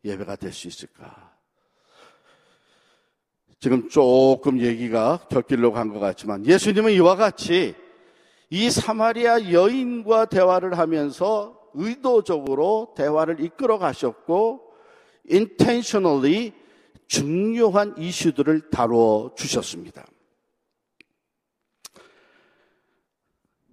[0.05, 1.31] 예배가 될 수 있을까?
[3.61, 7.77] 지금 조금 얘기가 곁길로 간 것 같지만 예수님은 이와 같이
[8.49, 14.73] 이 사마리아 여인과 대화를 하면서 의도적으로 대화를 이끌어 가셨고
[15.31, 16.53] intentionally
[17.07, 20.05] 중요한 이슈들을 다루어 주셨습니다.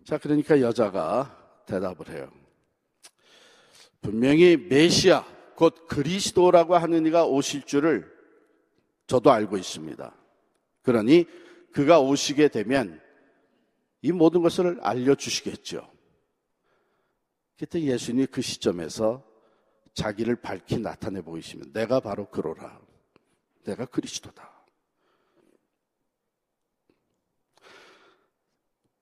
[0.06, 1.37] 자, 그러니까 여자가
[1.68, 2.32] 대답을 해요.
[4.02, 5.24] 분명히 메시아,
[5.56, 8.12] 곧 그리스도라고 하는 이가 오실 줄을
[9.06, 10.16] 저도 알고 있습니다.
[10.82, 11.26] 그러니
[11.72, 13.02] 그가 오시게 되면
[14.02, 15.92] 이 모든 것을 알려주시겠죠.
[17.58, 19.26] 그때 예수님이 그 시점에서
[19.94, 22.80] 자기를 밝히 나타내 보이시면 내가 바로 그로라.
[23.64, 24.57] 내가 그리스도다.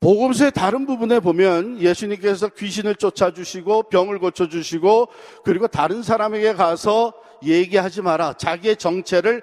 [0.06, 5.08] 복음서의 다른 부분에 보면 예수님께서 귀신을 쫓아주시고 병을 고쳐주시고
[5.44, 7.12] 그리고 다른 사람에게 가서
[7.44, 8.34] 얘기하지 마라.
[8.34, 9.41] 자기의 정체를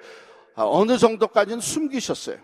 [0.55, 2.37] 어느 정도까지는 숨기셨어요.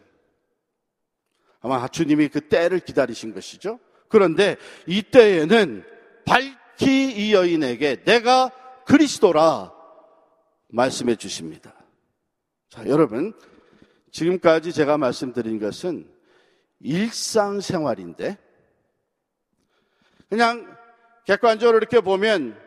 [1.62, 3.80] 아마 주님이 그 때를 기다리신 것이죠.
[4.10, 5.86] 그런데 이 때에는
[6.26, 8.52] 밝히 이 여인에게 내가
[8.86, 9.72] 그리스도라
[10.68, 11.74] 말씀해 주십니다.
[12.70, 13.34] 자, 여러분.
[14.12, 16.19] 지금까지 제가 말씀드린 것은
[16.80, 18.38] 일상생활인데,
[20.30, 20.78] 그냥
[21.26, 22.58] 객관적으로 이렇게 보면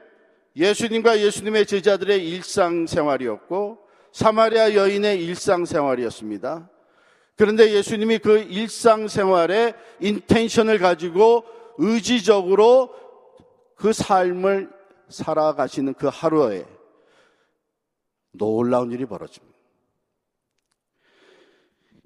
[0.56, 3.78] 예수님과 예수님의 제자들의 일상생활이었고,
[4.12, 6.68] 사마리아 여인의 일상생활이었습니다.
[7.36, 11.44] 그런데 예수님이 그 일상생활의 인텐션을 가지고
[11.78, 12.94] 의지적으로
[13.74, 14.70] 그 삶을
[15.08, 16.66] 살아가시는 그 하루에
[18.32, 19.51] 놀라운 일이 벌어집니다.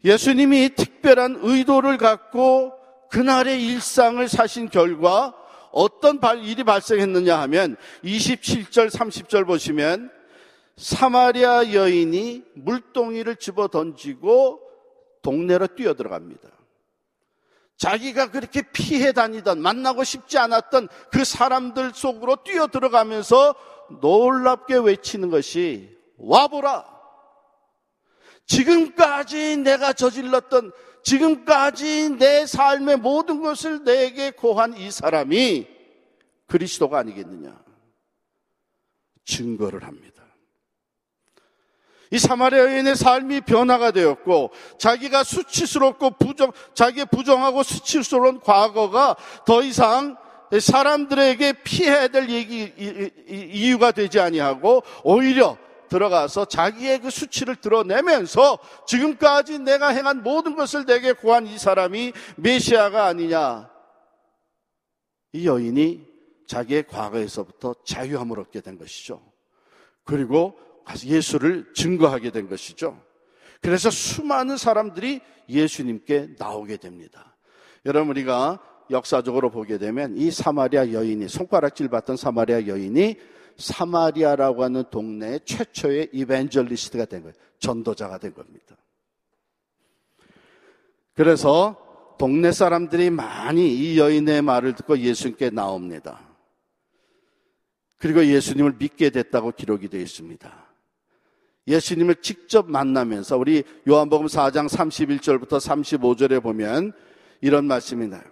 [0.06, 2.72] 예수님이 특별한 의도를 갖고
[3.10, 5.34] 그날의 일상을 사신 결과
[5.72, 10.12] 어떤 일이 발생했느냐 하면 27절, 30절 보시면
[10.76, 14.60] 사마리아 여인이 물동이를 집어 던지고
[15.22, 16.50] 동네로 뛰어 들어갑니다.
[17.76, 23.56] 자기가 그렇게 피해 다니던 만나고 싶지 않았던 그 사람들 속으로 뛰어 들어가면서
[24.00, 26.95] 놀랍게 외치는 것이 와보라.
[28.46, 35.66] 지금까지 내가 저질렀던 지금까지 내 삶의 모든 것을 내게 고한 이 사람이
[36.46, 37.56] 그리스도가 아니겠느냐.
[39.24, 40.22] 증거를 합니다.
[42.12, 50.16] 이 사마리아 여인의 삶이 변화가 되었고 자기가 수치스럽고 부정 자기의 부정하고 수치스러운 과거가 더 이상
[50.56, 52.72] 사람들에게 피해야 될 얘기
[53.28, 61.12] 이유가 되지 아니하고 오히려 들어가서 자기의 그 수치를 드러내면서 지금까지 내가 행한 모든 것을 내게
[61.12, 63.70] 구한 이 사람이 메시아가 아니냐.
[65.32, 66.06] 이 여인이
[66.46, 69.22] 자기의 과거에서부터 자유함을 얻게 된 것이죠.
[70.04, 70.56] 그리고
[71.04, 73.00] 예수를 증거하게 된 것이죠.
[73.60, 77.36] 그래서 수많은 사람들이 예수님께 나오게 됩니다.
[77.84, 83.16] 여러분 우리가 역사적으로 보게 되면 이 사마리아 여인이 손가락질 받던 사마리아 여인이
[83.58, 87.34] 사마리아라고 하는 동네의 최초의 이벤젤리스트가 된 거예요.
[87.58, 88.76] 전도자가 된 겁니다.
[91.14, 96.20] 그래서 동네 사람들이 많이 이 여인의 말을 듣고 예수님께 나옵니다.
[97.98, 100.66] 그리고 예수님을 믿게 됐다고 기록이 되어 있습니다.
[101.66, 106.92] 예수님을 직접 만나면서 우리 요한복음 4장 31절부터 35절에 보면
[107.40, 108.22] 이런 말씀이 나요.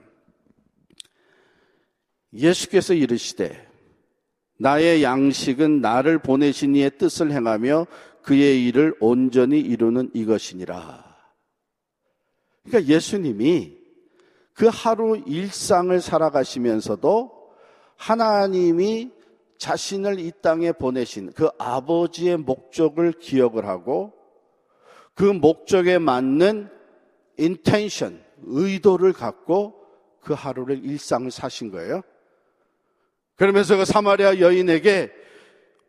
[2.32, 3.73] 예수께서 이르시되
[4.58, 7.86] 나의 양식은 나를 보내신 이의 뜻을 행하며
[8.22, 11.04] 그의 일을 온전히 이루는 이것이니라.
[12.64, 13.76] 그러니까 예수님이
[14.54, 17.32] 그 하루 일상을 살아가시면서도
[17.96, 19.10] 하나님이
[19.58, 24.12] 자신을 이 땅에 보내신 그 아버지의 목적을 기억을 하고
[25.14, 26.70] 그 목적에 맞는
[27.36, 29.74] 인텐션, 의도를 갖고
[30.20, 32.02] 그 하루를 일상을 사신 거예요.
[33.36, 35.12] 그러면서 그 사마리아 여인에게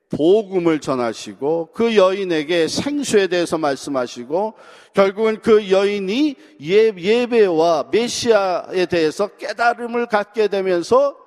[0.10, 4.54] 복음을 전하시고 그 여인에게 생수에 대해서 말씀하시고
[4.94, 11.18] 결국은 그 여인이 예, 예배와 메시아에 대해서 깨달음을 갖게 되면서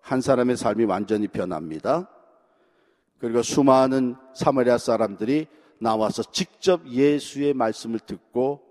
[0.00, 2.10] 한 사람의 삶이 완전히 변합니다.
[3.18, 5.46] 그리고 수많은 사마리아 사람들이
[5.78, 8.62] 나와서 직접 예수의 말씀을 듣고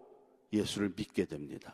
[0.54, 1.74] 예수를 믿게 됩니다.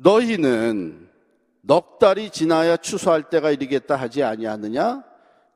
[0.00, 1.08] 너희는
[1.62, 5.04] 넉 달이 지나야 추수할 때가 이르겠다 하지 아니하느냐?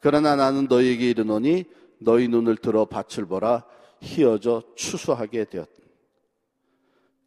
[0.01, 1.65] 그러나 나는 너희에게 이르노니
[2.01, 3.65] 너희 눈을 들어 밭을 보라
[4.01, 5.71] 희어져 추수하게 되었다.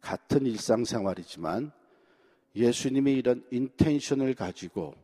[0.02, 1.72] 같은 일상생활이지만
[2.54, 4.94] 예수님이 이런 인텐션을 가지고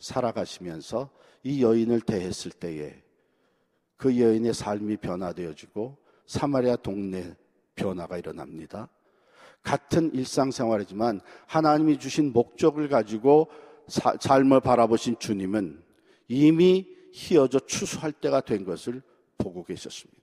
[0.00, 1.10] 살아가시면서
[1.44, 3.02] 이 여인을 대했을 때에
[3.96, 7.34] 그 여인의 삶이 변화되어지고 사마리아 동네
[7.76, 8.88] 변화가 일어납니다.
[9.62, 13.48] 같은 일상생활이지만 하나님이 주신 목적을 가지고
[13.86, 15.82] 사, 삶을 바라보신 주님은
[16.28, 19.02] 이미 희어져 추수할 때가 된 것을
[19.36, 20.20] 보고 계셨습니다.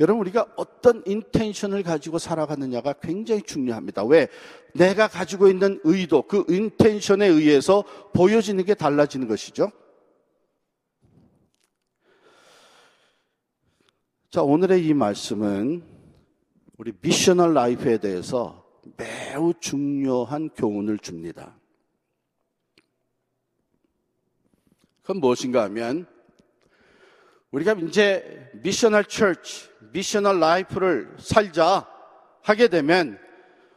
[0.00, 4.04] 여러분, 우리가 어떤 intention을 가지고 살아가느냐가 굉장히 중요합니다.
[4.04, 4.28] 왜?
[4.74, 9.70] 내가 가지고 있는 의도, 그 intention에 의해서 보여지는 게 달라지는 것이죠.
[14.30, 15.91] 자, 오늘의 이 말씀은
[16.78, 18.64] 우리 missional life에 대해서
[18.96, 21.56] 매우 중요한 교훈을 줍니다.
[25.02, 26.06] 그건 무엇인가 하면
[27.50, 31.86] 우리가 이제 missional church, missional life를 살자
[32.40, 33.18] 하게 되면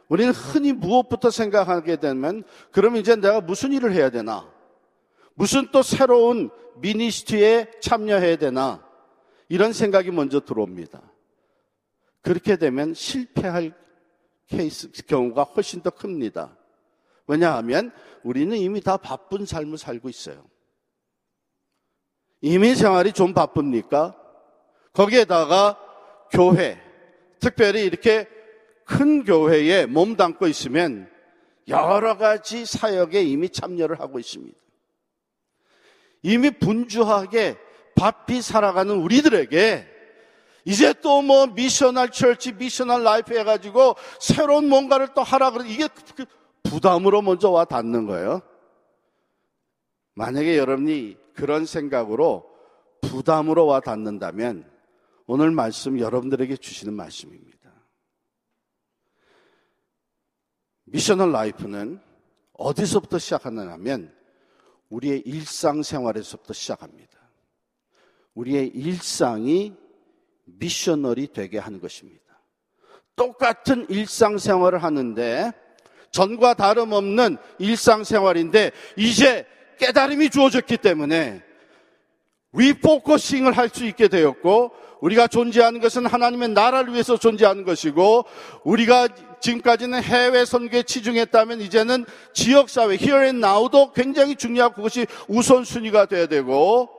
[0.08, 4.50] 우리는 흔히 무엇부터 생각하게 되면 그러면 이제 내가 무슨 일을 해야 되나?
[5.34, 8.86] 무슨 또 새로운 ministry에 참여해야 되나?
[9.48, 11.02] 이런 생각이 먼저 들어옵니다.
[12.26, 13.72] 그렇게 되면 실패할
[14.48, 16.58] 케이스 경우가 훨씬 더 큽니다.
[17.28, 17.92] 왜냐하면
[18.24, 20.44] 우리는 이미 다 바쁜 삶을 살고 있어요.
[22.40, 24.16] 이민 생활이 좀 바쁩니까?
[24.92, 25.78] 거기에다가
[26.32, 26.82] 교회,
[27.38, 28.28] 특별히 이렇게
[28.84, 31.08] 큰 교회에 몸담고 있으면
[31.68, 34.58] 여러 가지 사역에 이미 참여를 하고 있습니다.
[36.22, 37.56] 이미 분주하게
[37.94, 39.95] 바삐 살아가는 우리들에게
[40.66, 46.26] 이제 또 뭐 missional church, missional life 해가지고 새로운 뭔가를 또 하라 그러 이게 그
[46.64, 48.42] 부담으로 먼저 와 닿는 거예요.
[50.14, 52.50] 만약에 여러분이 그런 생각으로
[53.00, 54.68] 부담으로 와 닿는다면
[55.26, 57.56] 오늘 말씀 여러분들에게 주시는 말씀입니다.
[60.84, 62.00] 미셔널 라이프는
[62.54, 64.12] 어디서부터 시작하느냐면
[64.88, 67.18] 우리의 일상생활에서부터 시작합니다.
[68.34, 69.74] 우리의 일상이
[70.46, 72.24] missional이 되게 하는 것입니다.
[73.14, 75.52] 똑같은 일상생활을 하는데
[76.10, 79.46] 전과 다름없는 일상생활인데 이제
[79.78, 81.42] 깨달음이 주어졌기 때문에
[82.52, 88.24] refocusing을 할 수 있게 되었고 우리가 존재하는 것은 하나님의 나라를 위해서 존재하는 것이고
[88.64, 89.08] 우리가
[89.40, 96.26] 지금까지는 해외 선교에 치중했다면 이제는 지역 사회 here and now도 굉장히 중요하고 그것이 우선순위가 돼야
[96.26, 96.95] 되고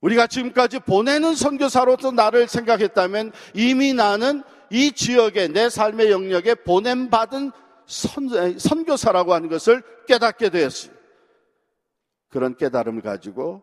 [0.00, 7.50] 우리가 지금까지 보내는 선교사로서 나를 생각했다면 이미 나는 이 지역에 내 삶의 영역에 보냄받은
[7.86, 10.98] 선, 선교사라고 하는 것을 깨닫게 되었습니다.
[12.28, 13.62] 그런 깨달음을 가지고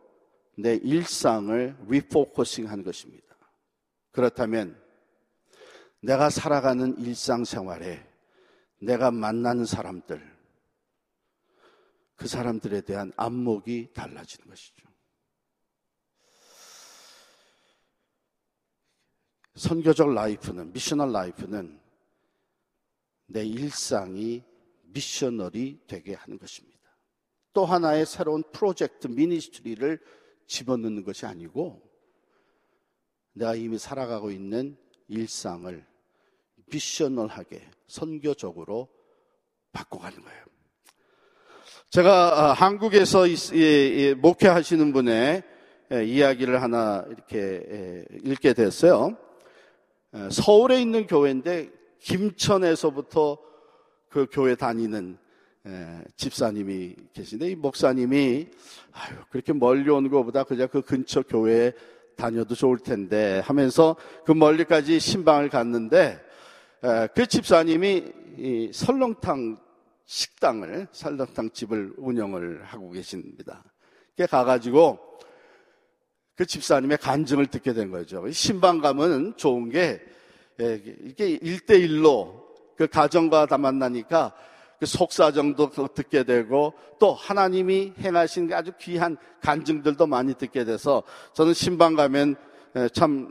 [0.57, 3.25] 내 일상을 리포커싱 한 것입니다.
[4.11, 4.81] 그렇다면
[6.01, 8.05] 내가 살아가는 일상생활에
[8.81, 10.35] 내가 만나는 사람들,
[12.15, 14.84] 그 사람들에 대한 안목이 달라지는 것이죠.
[19.55, 21.79] 선교적 life는, missional life는
[23.27, 24.43] 내 일상이
[24.83, 26.75] missional이 되게 하는 것입니다.
[27.53, 29.99] 또 하나의 새로운 프로젝트 ministry를
[30.47, 31.81] 집어넣는 것이 아니고
[33.33, 35.85] 내가 이미 살아가고 있는 일상을
[36.67, 38.89] missional하게 선교적으로
[39.71, 40.45] 바꿔가는 거예요.
[41.89, 43.23] 제가 아, 한국에서
[44.17, 45.43] 목회하시는 분의
[45.91, 49.17] 이야기를 하나 이렇게 읽게 됐어요.
[50.31, 53.37] 서울에 있는 교회인데 김천에서부터
[54.09, 55.17] 그 교회 다니는
[55.67, 58.47] 예, 집사님이 계신데 이 목사님이
[58.91, 61.73] 아유 그렇게 멀리 오는 것보다 그냥 그 근처 교회에
[62.15, 63.95] 다녀도 좋을 텐데 하면서
[64.25, 66.21] 그 멀리까지 신방을 갔는데
[66.83, 68.03] 에, 그 집사님이
[68.37, 69.59] 이 설렁탕
[70.05, 73.63] 식당을 설렁탕 집을 운영을 하고 계십니다.
[74.15, 74.99] 그 가가지고
[76.35, 78.29] 그 집사님의 간증을 듣게 된 거죠.
[78.31, 80.01] 신방 가면 좋은 게
[80.61, 82.45] 예, 이게 일대일로
[82.77, 84.33] 그 가정과 다 만나니까
[84.79, 91.95] 그 속사정도 듣게 되고 또 하나님이 행하신 아주 귀한 간증들도 많이 듣게 돼서 저는 신방
[91.95, 92.35] 가면
[92.91, 93.29] 참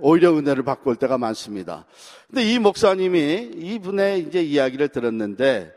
[0.00, 1.86] 오히려 은혜를 받고 올 때가 많습니다.
[2.26, 5.72] 근데 이 목사님이 이분의 이제 이야기를 들었는데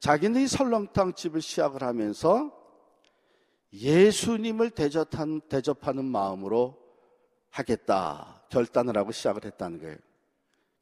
[0.00, 2.55] 자기는 이 설렁탕 집을 시작을 하면서
[3.72, 6.78] 예수님을 대접한, 대접하는 마음으로
[7.50, 9.96] 하겠다 결단을 하고 시작을 했다는 거예요.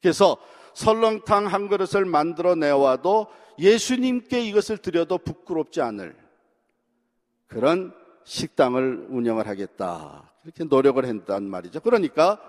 [0.01, 0.37] 그래서
[0.73, 3.27] 설렁탕 한 그릇을 만들어 내와도
[3.57, 6.15] 예수님께 이것을 드려도 부끄럽지 않을
[7.47, 7.93] 그런
[8.25, 10.31] 식당을 운영을 하겠다.
[10.43, 11.79] 이렇게 노력을 했단 말이죠.
[11.79, 12.39] 그러니까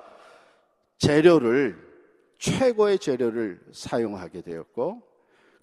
[0.98, 1.86] 재료를
[2.38, 5.02] 최고의 재료를 사용하게 되었고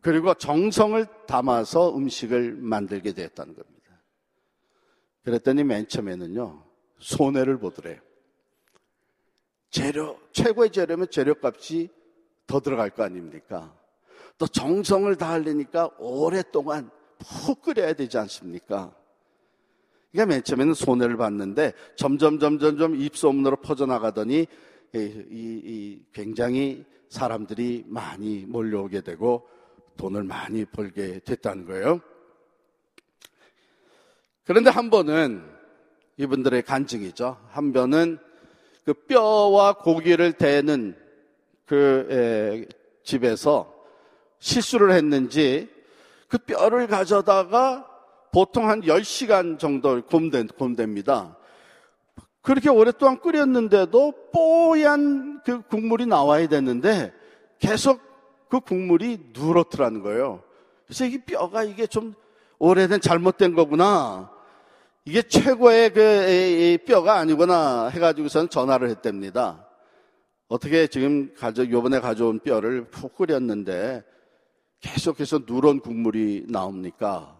[0.01, 3.72] 그리고 정성을 담아서 음식을 만들게 되었다는 겁니다.
[5.23, 6.63] 그랬더니 맨 처음에는요
[6.99, 7.99] 손해를 보더래요.
[9.69, 11.89] 재료 최고의 재료면 재료값이
[12.45, 13.75] 더 들어갈 거 아닙니까?
[14.37, 18.93] 또 정성을 다하려니까 오랫동안 푹 끓여야 되지 않습니까?
[20.11, 24.45] 그러니까 맨 처음에는 손해를 봤는데 점점 점점 점 입소문으로 퍼져나가더니
[24.95, 29.47] 이, 이, 이 굉장히 사람들이 많이 몰려오게 되고
[29.97, 32.01] 돈을 많이 벌게 됐다는 거예요.
[34.45, 35.43] 그런데 한 번은
[36.17, 37.37] 이분들의 간증이죠.
[37.49, 38.17] 한 번은
[38.85, 40.95] 그 뼈와 고기를 대는
[41.65, 42.65] 그 에,
[43.03, 43.73] 집에서
[44.39, 45.69] 실수를 했는지
[46.27, 47.87] 그 뼈를 가져다가
[48.33, 51.37] 보통 한 10시간 정도 곰된, 곰됩니다.
[52.41, 57.13] 그렇게 오랫동안 끓였는데도 뽀얀 그 국물이 나와야 되는데
[57.59, 58.01] 계속
[58.49, 60.43] 그 국물이 누렇더라는 거예요.
[60.85, 62.13] 그래서 이 뼈가 이게 좀
[62.59, 64.32] 오래된 잘못된 거구나.
[65.05, 69.67] 이게 최고의 그 뼈가 아니구나 해가지고선 전화를 했답니다.
[70.47, 74.03] 어떻게 지금 가져, 요번에 가져온 뼈를 푹 끓였는데
[74.79, 77.37] 계속해서 누런 국물이 나옵니까?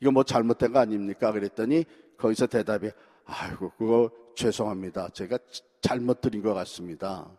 [0.00, 1.30] 이거 뭐 잘못된 거 아닙니까?
[1.30, 1.84] 그랬더니
[2.16, 2.90] 거기서 대답이
[3.26, 5.10] 아이고 그거 죄송합니다.
[5.10, 5.38] 제가
[5.80, 7.30] 잘못 드린 것 같습니다.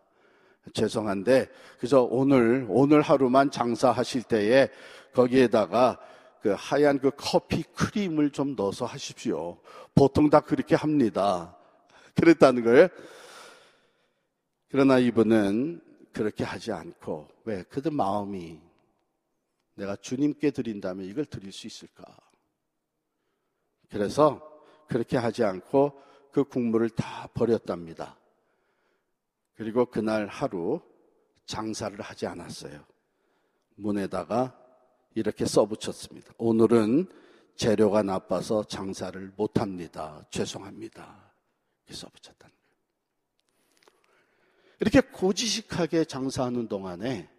[0.74, 1.48] 죄송한데
[1.78, 4.70] 그래서 오늘 오늘 하루만 장사하실 때에
[5.14, 6.00] 거기에다가
[6.42, 9.60] 그 하얀 그 커피 크림을 좀 넣어서 하십시오.
[9.94, 11.58] 보통 다 그렇게 합니다.
[12.16, 12.88] 그랬다는 거예요.
[14.70, 15.82] 그러나 이분은
[16.14, 18.60] 그렇게 하지 않고 왜 그들 마음이
[19.76, 22.04] 내가 주님께 드린다면 이걸 드릴 수 있을까?
[23.90, 24.46] 그래서
[24.88, 28.18] 그렇게 하지 않고 그 국물을 다 버렸답니다.
[29.56, 30.82] 그리고 그날 하루
[31.46, 32.84] 장사를 하지 않았어요.
[33.76, 34.59] 문에다가
[35.16, 36.34] 이렇게 써붙였습니다.
[36.38, 37.08] 오늘은
[37.56, 40.26] 재료가 나빠서 장사를 못합니다.
[40.30, 41.34] 죄송합니다.
[41.86, 42.70] 이렇게 써붙였다는 거예요.
[44.80, 47.30] 이렇게 고지식하게 장사하는 동안에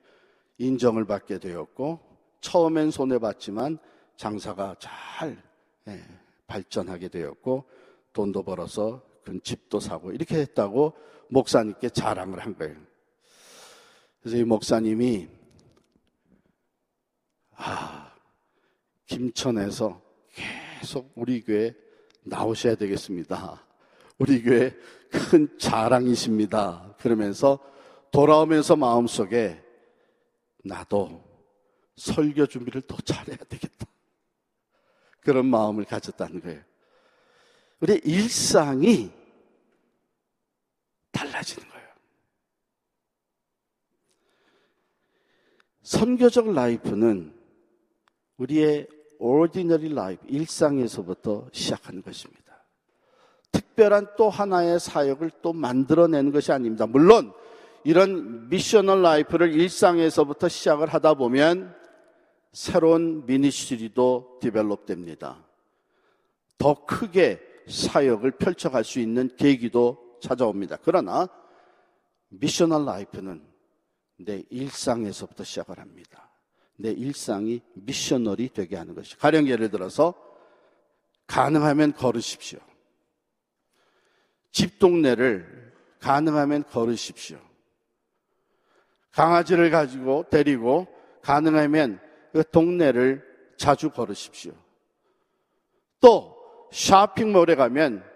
[0.59, 2.01] 인정을 받게 되었고
[2.41, 3.79] 처음엔 손해봤지만
[4.16, 5.43] 장사가 잘
[5.89, 6.05] 예,
[6.47, 7.64] 발전하게 되었고
[8.12, 10.95] 돈도 벌어서 그 집도 사고 이렇게 했다고
[11.29, 12.77] 목사님께 자랑을 한 거예요.
[14.21, 15.29] 그래서 이 목사님이
[17.62, 18.11] 아
[19.06, 20.00] 김천에서
[20.32, 21.74] 계속 우리 교회
[22.22, 23.62] 나오셔야 되겠습니다.
[24.18, 24.74] 우리 교회
[25.11, 26.96] 큰 자랑이십니다.
[26.98, 27.58] 그러면서
[28.11, 29.62] 돌아오면서 마음속에
[30.64, 31.22] 나도
[31.96, 33.86] 설교 준비를 더 잘해야 되겠다.
[35.20, 36.62] 그런 마음을 가졌다는 거예요.
[37.80, 39.11] 우리 일상이
[41.12, 41.88] 달라지는 거예요.
[45.82, 47.39] 선교적 life는
[48.41, 48.88] 우리의
[49.18, 52.64] ordinary life, 일상에서부터 시작하는 것입니다.
[53.53, 56.86] 특별한 또 하나의 사역을 또 만들어내는 것이 아닙니다.
[56.86, 57.32] 물론
[57.84, 61.74] 이런 missional life를 일상에서부터 시작을 하다 보면
[62.53, 65.45] 새로운 ministry도 develop 됩니다.
[66.59, 70.78] 더 크게 사역을 펼쳐갈 수 있는 계기도 찾아옵니다.
[70.82, 71.28] 그러나
[72.28, 73.43] 미셔널 라이프는
[74.18, 76.30] 내 일상에서부터 시작을 합니다.
[76.81, 79.16] 내 일상이 미셔널이 되게 하는 것이.
[79.18, 80.14] 가령 예를 들어서
[81.26, 82.59] 가능하면 걸으십시오.
[84.51, 87.39] 집 동네를 가능하면 걸으십시오.
[89.12, 90.87] 강아지를 가지고 데리고
[91.22, 92.01] 가능하면
[92.33, 93.24] 그 동네를
[93.59, 94.53] 자주 걸으십시오.
[96.01, 96.37] 또
[96.72, 98.09] 쇼핑몰에 가면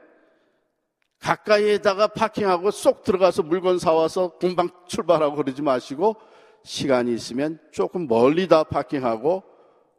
[1.19, 6.17] 가까이에다가 파킹하고 쏙 들어가서 물건 사와서 금방 출발하고 그러지 마시고
[6.65, 9.43] 시간이 있으면 조금 멀리 다 파킹하고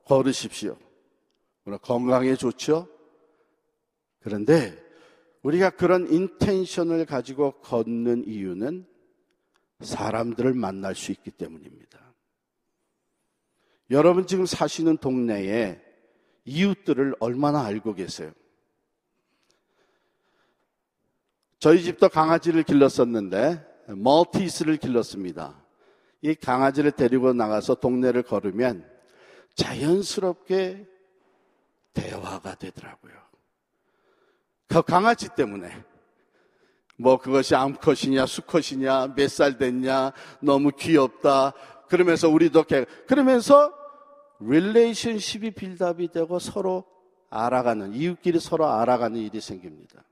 [0.05, 0.77] 걸으십시오.
[1.81, 2.87] 건강에 좋죠?
[4.19, 4.83] 그런데
[5.43, 8.87] 우리가 그런 인텐션을 가지고 걷는 이유는
[9.81, 11.99] 사람들을 만날 수 있기 때문입니다.
[13.91, 15.79] 여러분 지금 사시는 동네에
[16.45, 18.31] 이웃들을 얼마나 알고 계세요?
[21.59, 25.64] 저희 집도 강아지를 길렀었는데 멀티스를 길렀습니다.
[26.25, 28.83] 이 강아지를 데리고 나가서 동네를 걸으면
[29.53, 30.87] 자연스럽게
[31.93, 33.13] 대화가 되더라고요.
[34.67, 35.83] 그 강아지 때문에
[36.97, 41.53] 뭐 그것이 암컷이냐 수컷이냐 몇 살 됐냐 너무 귀엽다
[41.89, 43.71] 그러면서 우리도 개 그러면서
[44.39, 46.85] relationship이 build up이 되고 서로
[47.29, 50.03] 알아가는 이웃끼리 서로 알아가는 일이 생깁니다.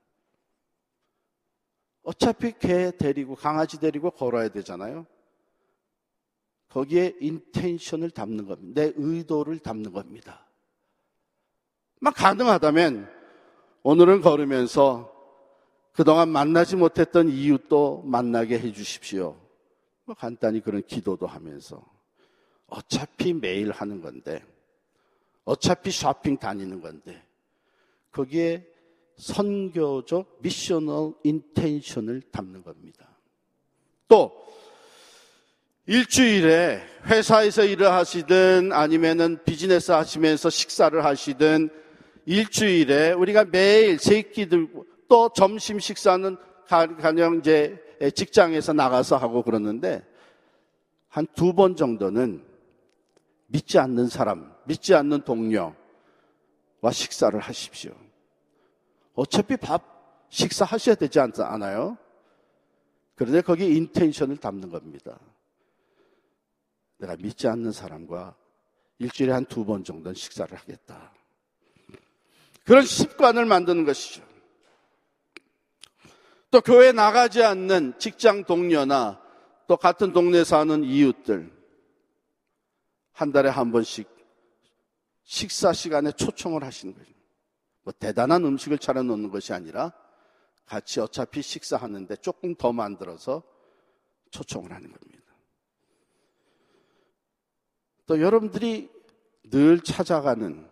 [2.04, 5.06] 어차피 개 데리고 강아지 데리고 걸어야 되잖아요.
[6.74, 8.82] 거기에 intention을 담는 겁니다.
[8.82, 10.44] 내 의도를 담는 겁니다.
[12.00, 13.08] 막 가능하다면
[13.84, 15.14] 오늘은 걸으면서
[15.92, 19.36] 그동안 만나지 못했던 이웃도 만나게 해 주십시오.
[20.04, 21.80] 뭐 간단히 그런 기도도 하면서
[22.66, 24.44] 어차피 매일 하는 건데
[25.44, 27.24] 어차피 쇼핑 다니는 건데
[28.10, 28.66] 거기에
[29.16, 33.08] 선교적 missional intention을 담는 겁니다.
[34.08, 34.44] 또
[35.86, 41.68] 일주일에 회사에서 일을 하시든 아니면은 비즈니스 하시면서 식사를 하시든
[42.24, 47.78] 일주일에 우리가 매일 세끼 들고 또 점심 식사는 가령 이제
[48.14, 50.02] 직장에서 나가서 하고 그러는데
[51.08, 52.42] 한 두 번 정도는
[53.46, 55.74] 믿지 않는 사람, 믿지 않는 동료와
[56.90, 57.92] 식사를 하십시오.
[59.14, 61.96] 어차피 밥 식사하셔야 되지 않아요?
[63.14, 65.20] 그런데 거기에 인텐션을 담는 겁니다.
[66.98, 68.36] 내가 믿지 않는 사람과
[68.98, 71.12] 일주일에 한 두 번 정도는 식사를 하겠다.
[72.64, 74.22] 그런 습관을 만드는 것이죠.
[76.50, 79.20] 또 교회 나가지 않는 직장 동료나
[79.66, 81.52] 또 같은 동네 사는 이웃들
[83.12, 84.08] 한 달에 한 번씩
[85.24, 87.12] 식사 시간에 초청을 하시는 거죠.
[87.82, 89.92] 뭐 대단한 음식을 차려 놓는 것이 아니라
[90.64, 93.42] 같이 어차피 식사하는데 조금 더 만들어서
[94.30, 95.23] 초청을 하는 겁니다.
[98.06, 98.90] 또 여러분들이
[99.50, 100.66] 늘 찾아가는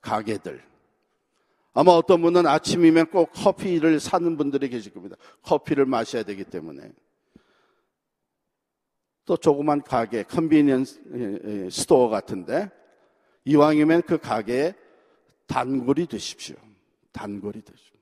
[0.00, 0.62] 가게들,
[1.72, 5.16] 아마 어떤 분은 아침이면 꼭 커피를 사는 분들이 계실 겁니다.
[5.42, 6.92] 커피를 마셔야 되기 때문에.
[9.24, 12.70] 또 조그만 가게, convenience store 같은데
[13.44, 14.74] 이왕이면 그 가게에
[15.46, 16.56] 단골이 되십시오.
[17.12, 17.98] 단골이 되십시오.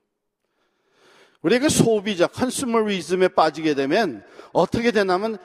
[1.43, 5.37] 우리가 소비자, consumerism에 빠지게 되면 어떻게 되냐면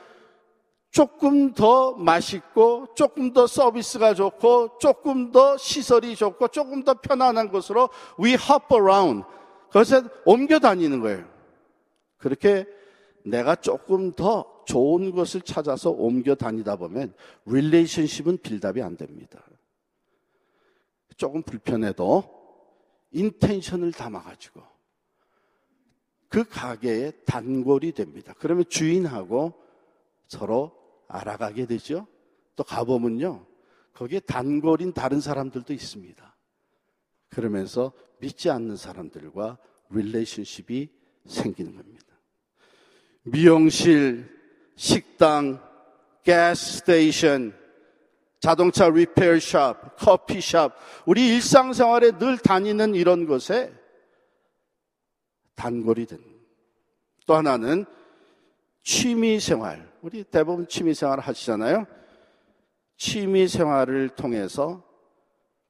[0.94, 7.89] 조금 더 맛있고 조금 더 서비스가 좋고 조금 더 시설이 좋고 조금 더 편안한 곳으로
[8.20, 9.26] we hop around
[9.70, 11.28] 그것에 옮겨 다니는 거예요.
[12.18, 12.68] 그렇게
[13.26, 17.16] 내가 조금 더 좋은 것을 찾아서 옮겨 다니다 보면
[17.48, 19.41] relationship은 build up이 안 됩니다.
[21.18, 22.24] 조금 불편해도
[23.14, 24.62] intention을 담아가지고
[26.30, 28.36] 그 가게에 단골이 됩니다.
[28.38, 29.54] 그러면 주인하고
[30.28, 32.08] 서로 알아가게 되죠.
[32.56, 33.45] 또 가보면요.
[33.93, 36.36] 거기에 단골인 다른 사람들도 있습니다.
[37.30, 39.58] 그러면서 믿지 않는 사람들과
[39.89, 40.89] relationship이
[41.26, 42.06] 생기는 겁니다.
[43.24, 44.30] 미용실,
[44.76, 45.62] 식당,
[46.26, 47.58] gas station,
[48.39, 50.76] 자동차 repair shop, coffee shop,
[51.06, 53.74] 우리 일상생활에 늘 다니는 이런 곳에
[55.56, 56.20] 단골이 된.
[57.26, 57.86] 또 하나는
[58.84, 59.93] 취미 생활.
[60.04, 61.88] 우리 대부분 취미 생활 하시잖아요.
[62.97, 64.84] 취미 생활을 통해서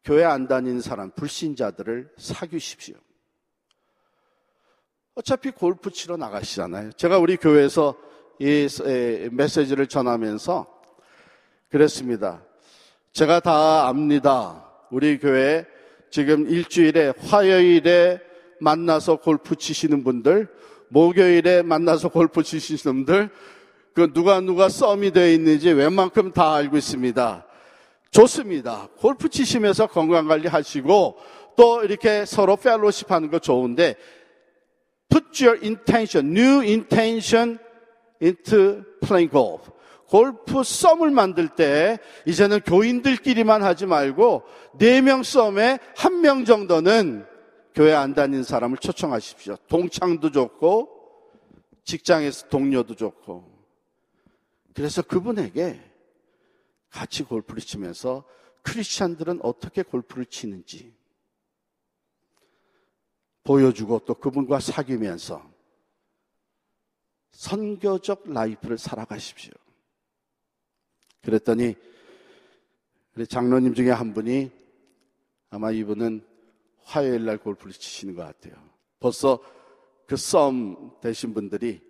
[0.03, 2.95] 교회 안 다니는 사람, 불신자들을 사귀십시오.
[5.13, 6.93] 어차피 골프 치러 나가시잖아요.
[6.93, 7.95] 제가 우리 교회에서
[8.39, 8.67] 이
[9.31, 10.81] 메시지를 전하면서
[11.69, 12.43] 그랬습니다.
[13.11, 14.67] 제가 다 압니다.
[14.89, 15.63] 우리 교회
[16.09, 18.19] 지금 일주일에 화요일에
[18.59, 20.47] 만나서 골프 치시는 분들,
[20.89, 23.29] 목요일에 만나서 골프 치시는 분들,
[23.93, 27.45] 그 누가 누가 썸이 되어 있는지 웬만큼 다 알고 있습니다.
[28.11, 28.87] 좋습니다.
[28.97, 31.17] 골프 치시면서 건강 관리 하시고
[31.55, 33.95] 또 이렇게 서로 펠로십 하는 거 좋은데
[35.09, 37.59] put your intention, new intention
[38.21, 39.71] into playing golf.
[40.07, 44.43] 골프 썸을 만들 때 이제는 교인들끼리만 하지 말고
[44.77, 47.25] 네 명 썸에 한 명 정도는
[47.75, 49.55] 교회 안 다니는 사람을 초청하십시오.
[49.67, 50.89] 동창도 좋고
[51.83, 53.52] 직장에서 동료도 좋고.
[54.73, 55.79] 그래서 그분에게
[56.89, 58.23] 같이 골프를 치면서
[58.63, 60.95] 크리스찬들은 어떻게 골프를 치는지
[63.43, 65.51] 보여주고 또 그분과 사귀면서
[67.31, 69.51] 선교적 라이프를 살아가십시오.
[71.21, 71.75] 그랬더니
[73.15, 74.51] 우리 장로님 중에 한 분이
[75.49, 76.25] 아마 이분은
[76.83, 78.55] 화요일 날 골프를 치시는 것 같아요.
[78.99, 79.39] 벌써
[80.07, 81.81] 그 썸 되신 분들이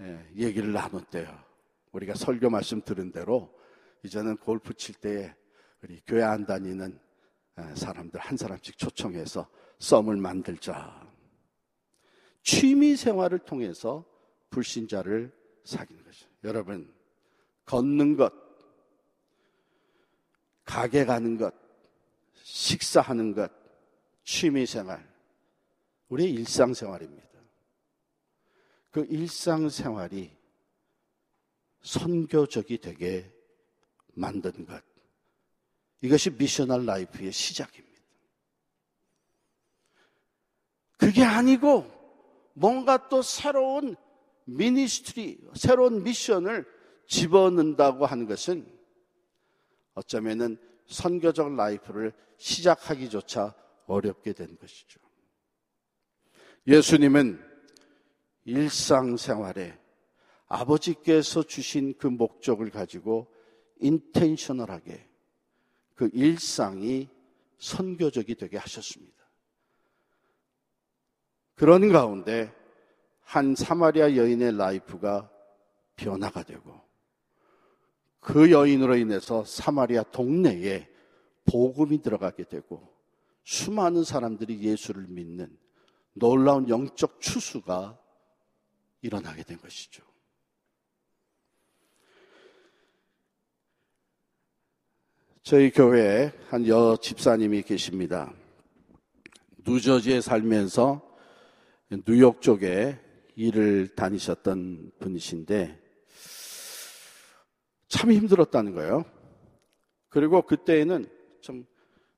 [0.00, 1.43] 예, 얘기를 나눴대요.
[1.94, 3.56] 우리가 설교 말씀 들은 대로
[4.02, 5.34] 이제는 골프 칠 때에
[5.82, 6.98] 우리 교회 안 다니는
[7.58, 11.08] 예, 사람들 한 사람씩 초청해서 썸을 만들자.
[12.42, 14.04] 취미 생활을 통해서
[14.50, 15.32] 불신자를
[15.64, 16.28] 사귀는 거죠.
[16.42, 16.92] 여러분,
[17.64, 18.32] 걷는 것,
[20.64, 21.54] 가게 가는 것,
[22.42, 23.52] 식사하는 것,
[24.24, 25.08] 취미 생활,
[26.08, 27.24] 우리의 일상생활입니다.
[28.90, 30.43] 그 일상생활이
[31.84, 33.30] 선교적이 되게
[34.14, 34.82] 만든 것.
[36.00, 37.94] 이것이 missional life의 시작입니다.
[40.96, 41.86] 그게 아니고
[42.54, 43.96] 뭔가 또 새로운
[44.44, 46.66] ministry, 새로운 mission을
[47.06, 48.66] 집어넣는다고 하는 것은
[49.94, 53.54] 어쩌면은 선교적 life를 시작하기조차
[53.86, 55.00] 어렵게 된 것이죠.
[56.66, 57.42] 예수님은
[58.44, 59.83] 일상생활에
[60.46, 63.32] 아버지께서 주신 그 목적을 가지고
[63.80, 65.08] intentional하게
[65.94, 67.08] 그 일상이
[67.58, 69.14] 선교적이 되게 하셨습니다.
[71.54, 72.52] 그런 가운데
[73.20, 75.30] 한 사마리아 여인의 life가
[75.96, 76.80] 변화가 되고
[78.20, 80.88] 그 여인으로 인해서 사마리아 동네에
[81.46, 82.92] 복음이 들어가게 되고
[83.44, 85.56] 수많은 사람들이 예수를 믿는
[86.14, 87.98] 놀라운 영적 추수가
[89.02, 90.02] 일어나게 된 것이죠.
[95.44, 98.32] 저희 교회에 한 여 집사님이 계십니다.
[99.66, 101.06] 누저지에 살면서
[102.06, 102.98] 뉴욕 쪽에
[103.36, 105.78] 일을 다니셨던 분이신데
[107.88, 109.04] 참 힘들었다는 거예요.
[110.08, 111.10] 그리고 그때에는
[111.42, 111.66] 좀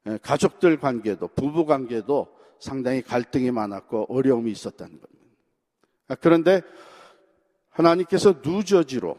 [0.07, 2.29] 예, 가족들 관계도 부부 관계도
[2.61, 5.27] 상당히 갈등이 많았고 어려움이 있었다는 겁니다.
[6.07, 6.63] 아, 그런데
[7.71, 9.19] 하나님께서 누저지로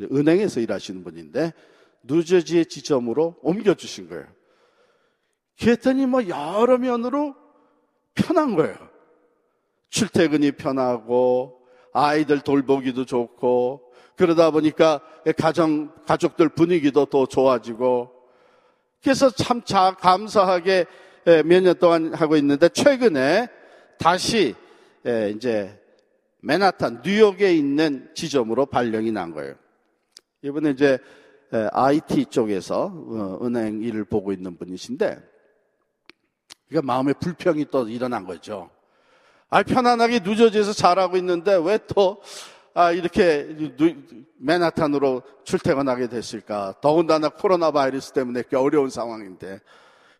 [0.00, 1.52] 은행에서 일하시는 분인데
[2.06, 4.26] 누저지의 지점으로 옮겨주신 거예요.
[5.58, 7.34] 그랬더니 뭐 여러 면으로
[8.14, 8.76] 편한 거예요.
[9.90, 11.60] 출퇴근이 편하고
[11.92, 15.00] 아이들 돌보기도 좋고 그러다 보니까
[15.38, 18.12] 가정 가족들 분위기도 더 좋아지고
[19.02, 19.62] 그래서 참
[19.98, 20.86] 감사하게
[21.28, 23.48] 예, 몇년 동안 하고 있는데 최근에
[23.98, 24.54] 다시
[25.06, 25.80] 예, 이제
[26.40, 29.54] 맨하탄 뉴욕에 있는 지점으로 발령이 난 거예요.
[30.42, 30.98] 이번에 이제
[31.50, 35.18] IT 예, 쪽에서 어, 은행 일을 보고 있는 분이신데
[36.68, 38.70] 그러니까 마음에 불평이 또 일어난 거죠.
[39.48, 42.20] 아, 편안하게 누저지에서 잘하고 있는데 왜 또
[42.78, 43.56] 아, 이렇게
[44.36, 46.74] 맨하탄으로 출퇴근하게 됐을까?
[46.82, 49.60] 더군다나 코로나 바이러스 때문에 어려운 상황인데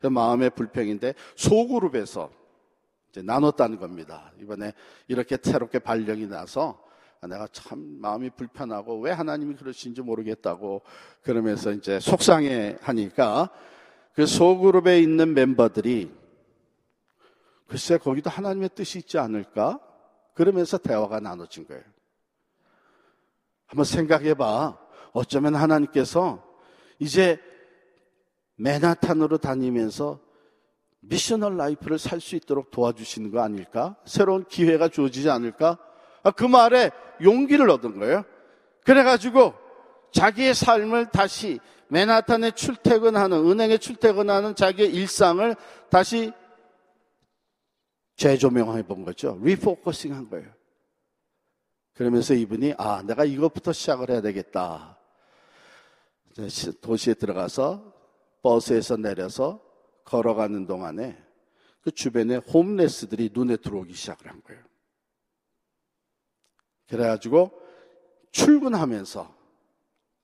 [0.01, 2.31] 그 마음의 불평인데 소그룹에서
[3.15, 4.33] 나눴다는 겁니다.
[4.41, 4.73] 이번에
[5.07, 6.83] 이렇게 새롭게 발령이 나서
[7.23, 10.83] 내가 참 마음이 불편하고 왜 하나님이 그러신지 모르겠다고
[11.23, 13.51] 그러면서 이제 속상해 하니까
[14.15, 16.13] 그 소그룹에 있는 멤버들이
[17.67, 19.81] 글쎄 거기도 하나님의 뜻이 있지 않을까?
[20.35, 21.83] 그러면서 대화가 나눠진 거예요.
[23.67, 24.79] 한번 생각해 봐.
[25.13, 26.45] 어쩌면 하나님께서
[26.99, 27.41] 이제
[28.57, 30.21] 맨하탄으로 다니면서
[31.01, 33.97] missional life를 살 수 있도록 도와주시는 거 아닐까?
[34.05, 35.79] 새로운 기회가 주어지지 않을까?
[36.27, 36.91] 아, 그 말에
[37.23, 38.25] 용기를 얻은 거예요.
[38.83, 39.55] 그래가지고
[40.11, 45.55] 자기의 삶을 다시 맨하탄에 출퇴근하는, 은행에 출퇴근하는 자기의 일상을
[45.89, 46.33] 다시
[48.17, 49.39] 재조명해 본 거죠.
[49.41, 50.49] refocusing 한 거예요.
[51.95, 54.99] 그러면서 이분이, 아, 내가 이것부터 시작을 해야 되겠다.
[56.81, 57.95] 도시에 들어가서
[58.43, 59.63] 버스에서 내려서
[60.03, 61.23] 걸어가는 동안에
[61.83, 64.61] 그 주변에 홈레스들이 눈에 들어오기 시작을 한 거예요.
[66.89, 67.51] 그래가지고
[68.33, 69.35] 출근하면서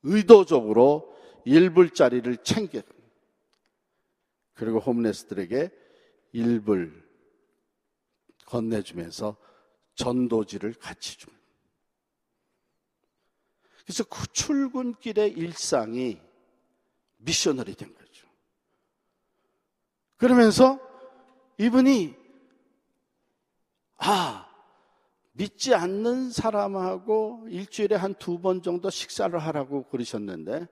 [0.05, 2.83] 의도적으로 일불짜리를 챙겨
[4.55, 5.71] 그리고 홈레스들에게
[6.33, 7.03] 일불
[8.47, 9.37] 건네주면서
[9.95, 11.43] 전도지를 같이 줍니다.
[13.85, 16.21] 그래서 그 출근길의 일상이
[17.19, 18.03] 미셔널이 된 거예요.
[20.17, 20.79] 그러면서
[21.59, 22.15] 이분이
[23.97, 24.52] 아,
[25.35, 30.67] 믿지 않는 사람하고 일주일에 한 두 번 정도 식사를 하라고 그러셨는데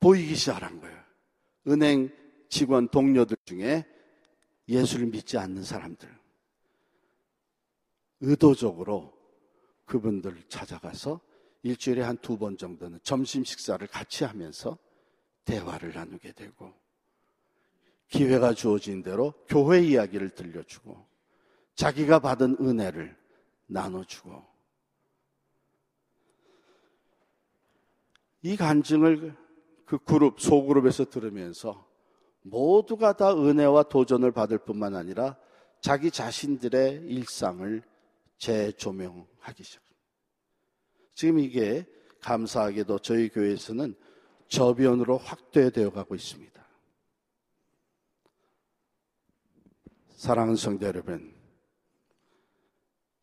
[0.00, 0.98] 보이기 시작한 거예요.
[1.68, 2.10] 은행
[2.48, 3.86] 직원 동료들 중에
[4.68, 6.08] 예수를 믿지 않는 사람들.
[8.20, 9.12] 의도적으로
[9.84, 11.20] 그분들 찾아가서
[11.62, 14.78] 일주일에 한 두 번 정도는 점심 식사를 같이 하면서
[15.44, 16.72] 대화를 나누게 되고
[18.08, 21.11] 기회가 주어진 대로 교회 이야기를 들려주고
[21.74, 23.16] 자기가 받은 은혜를
[23.66, 24.44] 나눠주고
[28.42, 29.36] 이 간증을
[29.86, 31.88] 그 그룹, 소그룹에서 들으면서
[32.42, 35.36] 모두가 다 은혜와 도전을 받을 뿐만 아니라
[35.80, 37.82] 자기 자신들의 일상을
[38.38, 40.00] 재조명하기 시작합니다.
[41.14, 41.86] 지금 이게
[42.20, 43.94] 감사하게도 저희 교회에서는
[44.48, 46.52] 저변으로 확대되어 가고 있습니다.
[50.16, 51.34] 사랑하는 성도 여러분,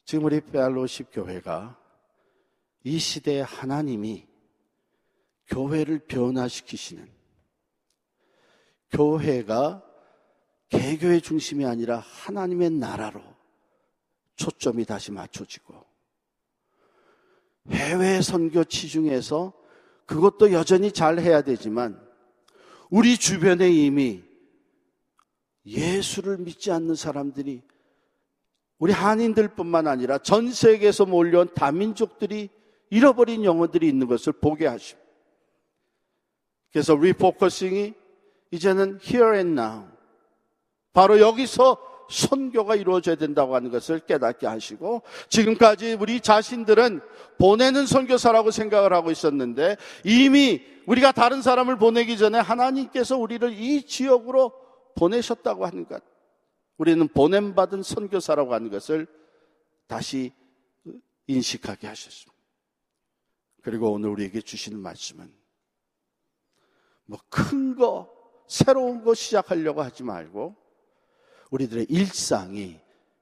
[0.09, 1.79] 지금 우리 펠로십 교회가
[2.83, 4.25] 이 시대에 하나님이
[5.45, 7.07] 교회를 변화시키시는
[8.89, 9.85] 교회가
[10.69, 13.21] 개교의 중심이 아니라 하나님의 나라로
[14.35, 15.85] 초점이 다시 맞춰지고
[17.69, 19.53] 해외 선교 치중에서
[20.07, 22.03] 그것도 여전히 잘 해야 되지만
[22.89, 24.23] 우리 주변에 이미
[25.67, 27.61] 예수를 믿지 않는 사람들이
[28.79, 32.49] 우리 한인들뿐만 아니라 전 세계에서 몰려온 다민족들이
[32.89, 34.99] 잃어버린 영혼들이 있는 것을 보게 하시고
[36.71, 37.93] 그래서 refocusing이
[38.51, 39.83] 이제는 here and now
[40.93, 41.77] 바로 여기서
[42.09, 47.01] 선교가 이루어져야 된다고 하는 것을 깨닫게 하시고 지금까지 우리 자신들은
[47.37, 54.51] 보내는 선교사라고 생각을 하고 있었는데 이미 우리가 다른 사람을 보내기 전에 하나님께서 우리를 이 지역으로
[54.95, 56.01] 보내셨다고 하는 것
[56.79, 59.05] 우리는 보냄받은 선교사라고 하는 것을
[59.85, 60.33] 다시
[61.27, 62.39] 인식하게 하셨습니다.
[63.61, 65.31] 그리고 오늘 우리에게 주시는 말씀은
[67.05, 68.09] 뭐 큰 거,
[68.47, 70.55] 새로운 거 시작하려고 하지 말고
[71.51, 72.79] 우리들의 일상이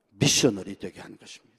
[0.09, 1.57] 미셔널이 되게 하는 것입니다.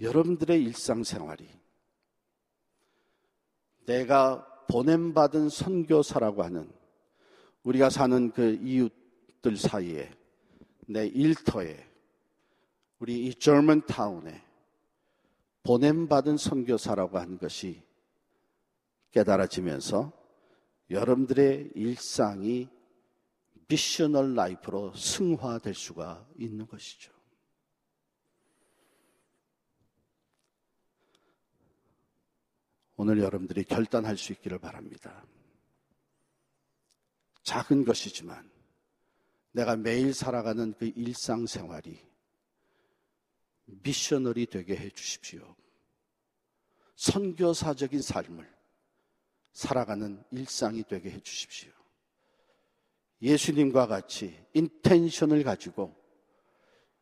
[0.00, 1.65] 여러분들의 일상생활이
[3.86, 6.70] 내가 보냄받은 선교사라고 하는
[7.62, 10.10] 우리가 사는 그 이웃들 사이에
[10.86, 11.84] 내 일터에
[12.98, 14.42] 우리 이 저먼 타운에
[15.62, 17.82] 보냄받은 선교사라고 하는 것이
[19.10, 20.12] 깨달아지면서
[20.90, 22.68] 여러분들의 일상이
[23.68, 27.15] 미셔널 라이프로 승화될 수가 있는 것이죠.
[32.96, 35.24] 오늘 여러분들이 결단할 수 있기를 바랍니다.
[37.42, 38.50] 작은 것이지만
[39.52, 41.98] 내가 매일 살아가는 그 일상생활이
[43.66, 45.54] 미셔널이 되게 해 주십시오.
[46.96, 48.56] 선교사적인 삶을
[49.52, 51.70] 살아가는 일상이 되게 해 주십시오.
[53.22, 55.94] 예수님과 같이 인텐션을 가지고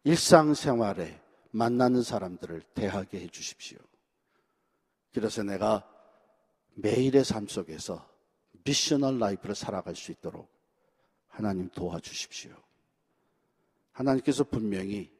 [0.04, 1.20] 일상생활에
[1.50, 3.78] 만나는 사람들을 대하게 해 주십시오.
[5.14, 5.88] 그래서 내가
[6.74, 8.06] 매일의 삶 속에서
[8.64, 10.52] missional life를 살아갈 수 있도록
[11.28, 12.52] 하나님 도와주십시오.
[13.92, 15.12] 하나님께서 분명히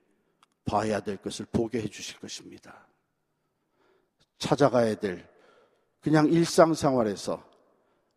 [0.65, 2.89] 봐야 될 것을 보게 해 주실 것입니다.
[4.39, 5.29] 찾아가야 될
[6.01, 7.49] 그냥 일상생활에서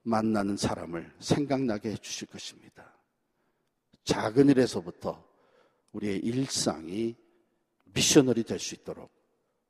[0.01, 2.91] 만나는 사람을 생각나게 해 주실 것입니다.
[4.03, 5.23] 작은 일에서부터
[5.91, 7.15] 우리의 일상이
[7.85, 9.16] 미셔널이 될 수 있도록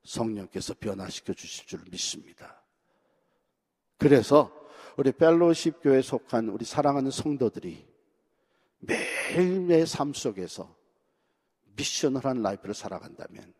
[0.04, 2.64] 성령께서 변화시켜 주실 줄 믿습니다.
[3.98, 4.52] 그래서
[4.98, 7.86] 우리 펠로십 교회에 속한 우리 사랑하는 성도들이
[8.80, 10.76] 매일매일 삶 속에서
[11.76, 13.54] 미셔널한 라이프를 살아간다면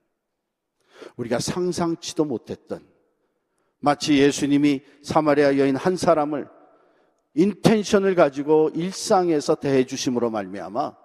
[1.16, 2.88] 우리가 상상치도 못했던
[3.80, 6.50] 마치 예수님이 사마리아 여인 한 사람을
[7.36, 10.98] 인텐션을 가지고 일상에서 대해 주심으로 말미암아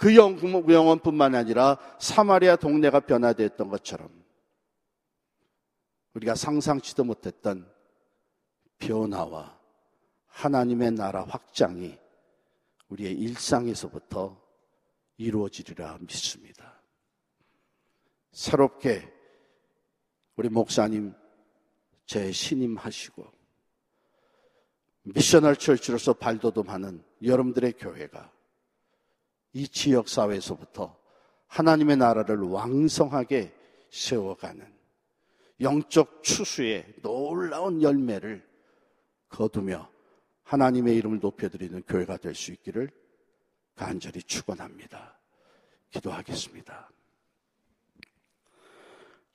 [0.00, 4.08] 그 영혼뿐만 아니라 사마리아 동네가 변화되었던 것처럼
[6.14, 7.70] 우리가 상상치도 못했던
[8.78, 9.60] 변화와
[10.24, 11.98] 하나님의 나라 확장이
[12.88, 14.42] 우리의 일상에서부터
[15.18, 16.82] 이루어지리라 믿습니다.
[18.32, 19.06] 새롭게
[20.36, 21.12] 우리 목사님
[22.06, 23.30] 재 신임하시고
[25.02, 28.39] 미셔널 철치로서 발돋움하는 여러분들의 교회가
[29.52, 30.96] 이 지역 사회에서부터
[31.46, 33.52] 하나님의 나라를 왕성하게
[33.90, 34.66] 세워가는
[35.60, 38.46] 영적 추수의 놀라운 열매를
[39.28, 39.90] 거두며
[40.42, 42.90] 하나님의 이름을 높여드리는 교회가 될 수 있기를
[43.74, 45.18] 간절히 축원합니다.
[45.90, 46.90] 기도하겠습니다.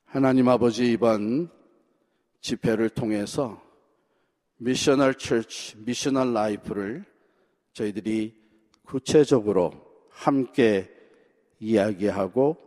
[0.05, 1.49] 하나님 아버지 이번
[2.39, 3.61] 집회를 통해서
[4.57, 7.05] missional church, missional life를
[7.73, 8.41] 저희들이
[8.83, 9.84] 구체적으로
[10.15, 10.89] 함께
[11.59, 12.57] 이야기하고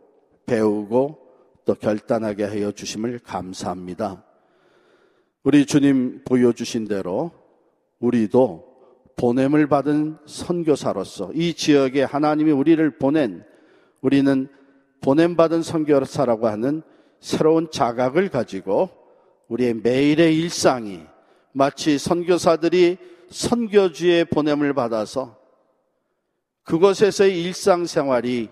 [0.45, 1.19] 배우고
[1.65, 4.23] 또 결단하게 하여 주심을 감사합니다.
[5.43, 7.31] 우리 주님 보여주신 대로
[7.99, 8.67] 우리도
[9.15, 13.43] 보냄을 받은 선교사로서 이 지역에 하나님이 우리를 보낸
[14.01, 14.47] 우리는
[15.01, 16.81] 보냄받은 선교사라고 하는
[17.19, 18.89] 새로운 자각을 가지고
[19.49, 21.01] 우리의 매일의 일상이
[21.51, 22.97] 마치 선교사들이
[23.29, 25.38] 선교지에 보냄을 받아서
[26.69, 28.47] 그곳에서의 일상생활이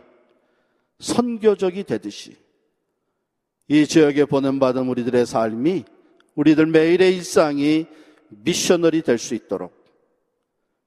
[1.00, 2.36] 선교적이 되듯이
[3.68, 5.86] 이 지역에 보냄받은 우리들의 삶이
[6.34, 7.86] 우리들 매일의 일상이
[8.30, 9.72] missional이 될 수 있도록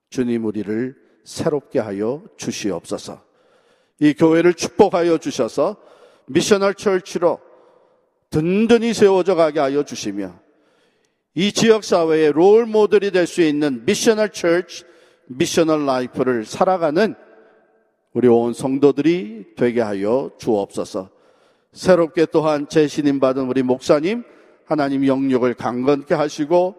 [0.09, 3.23] 주님 우리를 새롭게 하여 주시옵소서.
[4.01, 5.77] 이 교회를 축복하여 주셔서
[6.27, 7.39] missional church로
[8.31, 10.37] 든든히 세워져 가게 하여 주시며
[11.37, 14.90] 이 지역 사회의 롤 모델이 될 수 있는 missional church,
[15.31, 17.15] missional life를 살아가는
[18.13, 21.09] 우리 온 성도들이 되게 하여 주옵소서.
[21.73, 24.25] 새롭게 또한 재신임 받은 우리 목사님
[24.65, 26.75] 하나님 영역을 강건케 하시고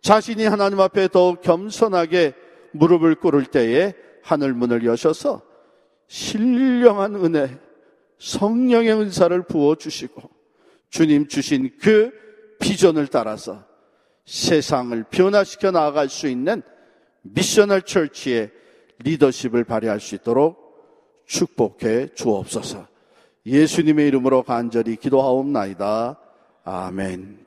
[0.00, 2.34] 자신이 하나님 앞에 더욱 겸손하게
[2.72, 5.42] 무릎을 꿇을 때에 하늘 문을 여셔서
[6.08, 7.58] 신령한 은혜,
[8.18, 10.22] 성령의 은사를 부어 주시고
[10.90, 12.10] 주님 주신 그
[12.60, 13.64] 비전을 따라서
[14.24, 16.62] 세상을 변화시켜 나아갈 수 있는
[17.22, 18.50] 미셔널 철치의
[18.98, 22.86] 리더십을 발휘할 수 있도록 축복해 주옵소서.
[23.46, 26.18] 예수님의 이름으로 간절히 기도하옵나이다.
[26.64, 27.38] 아멘.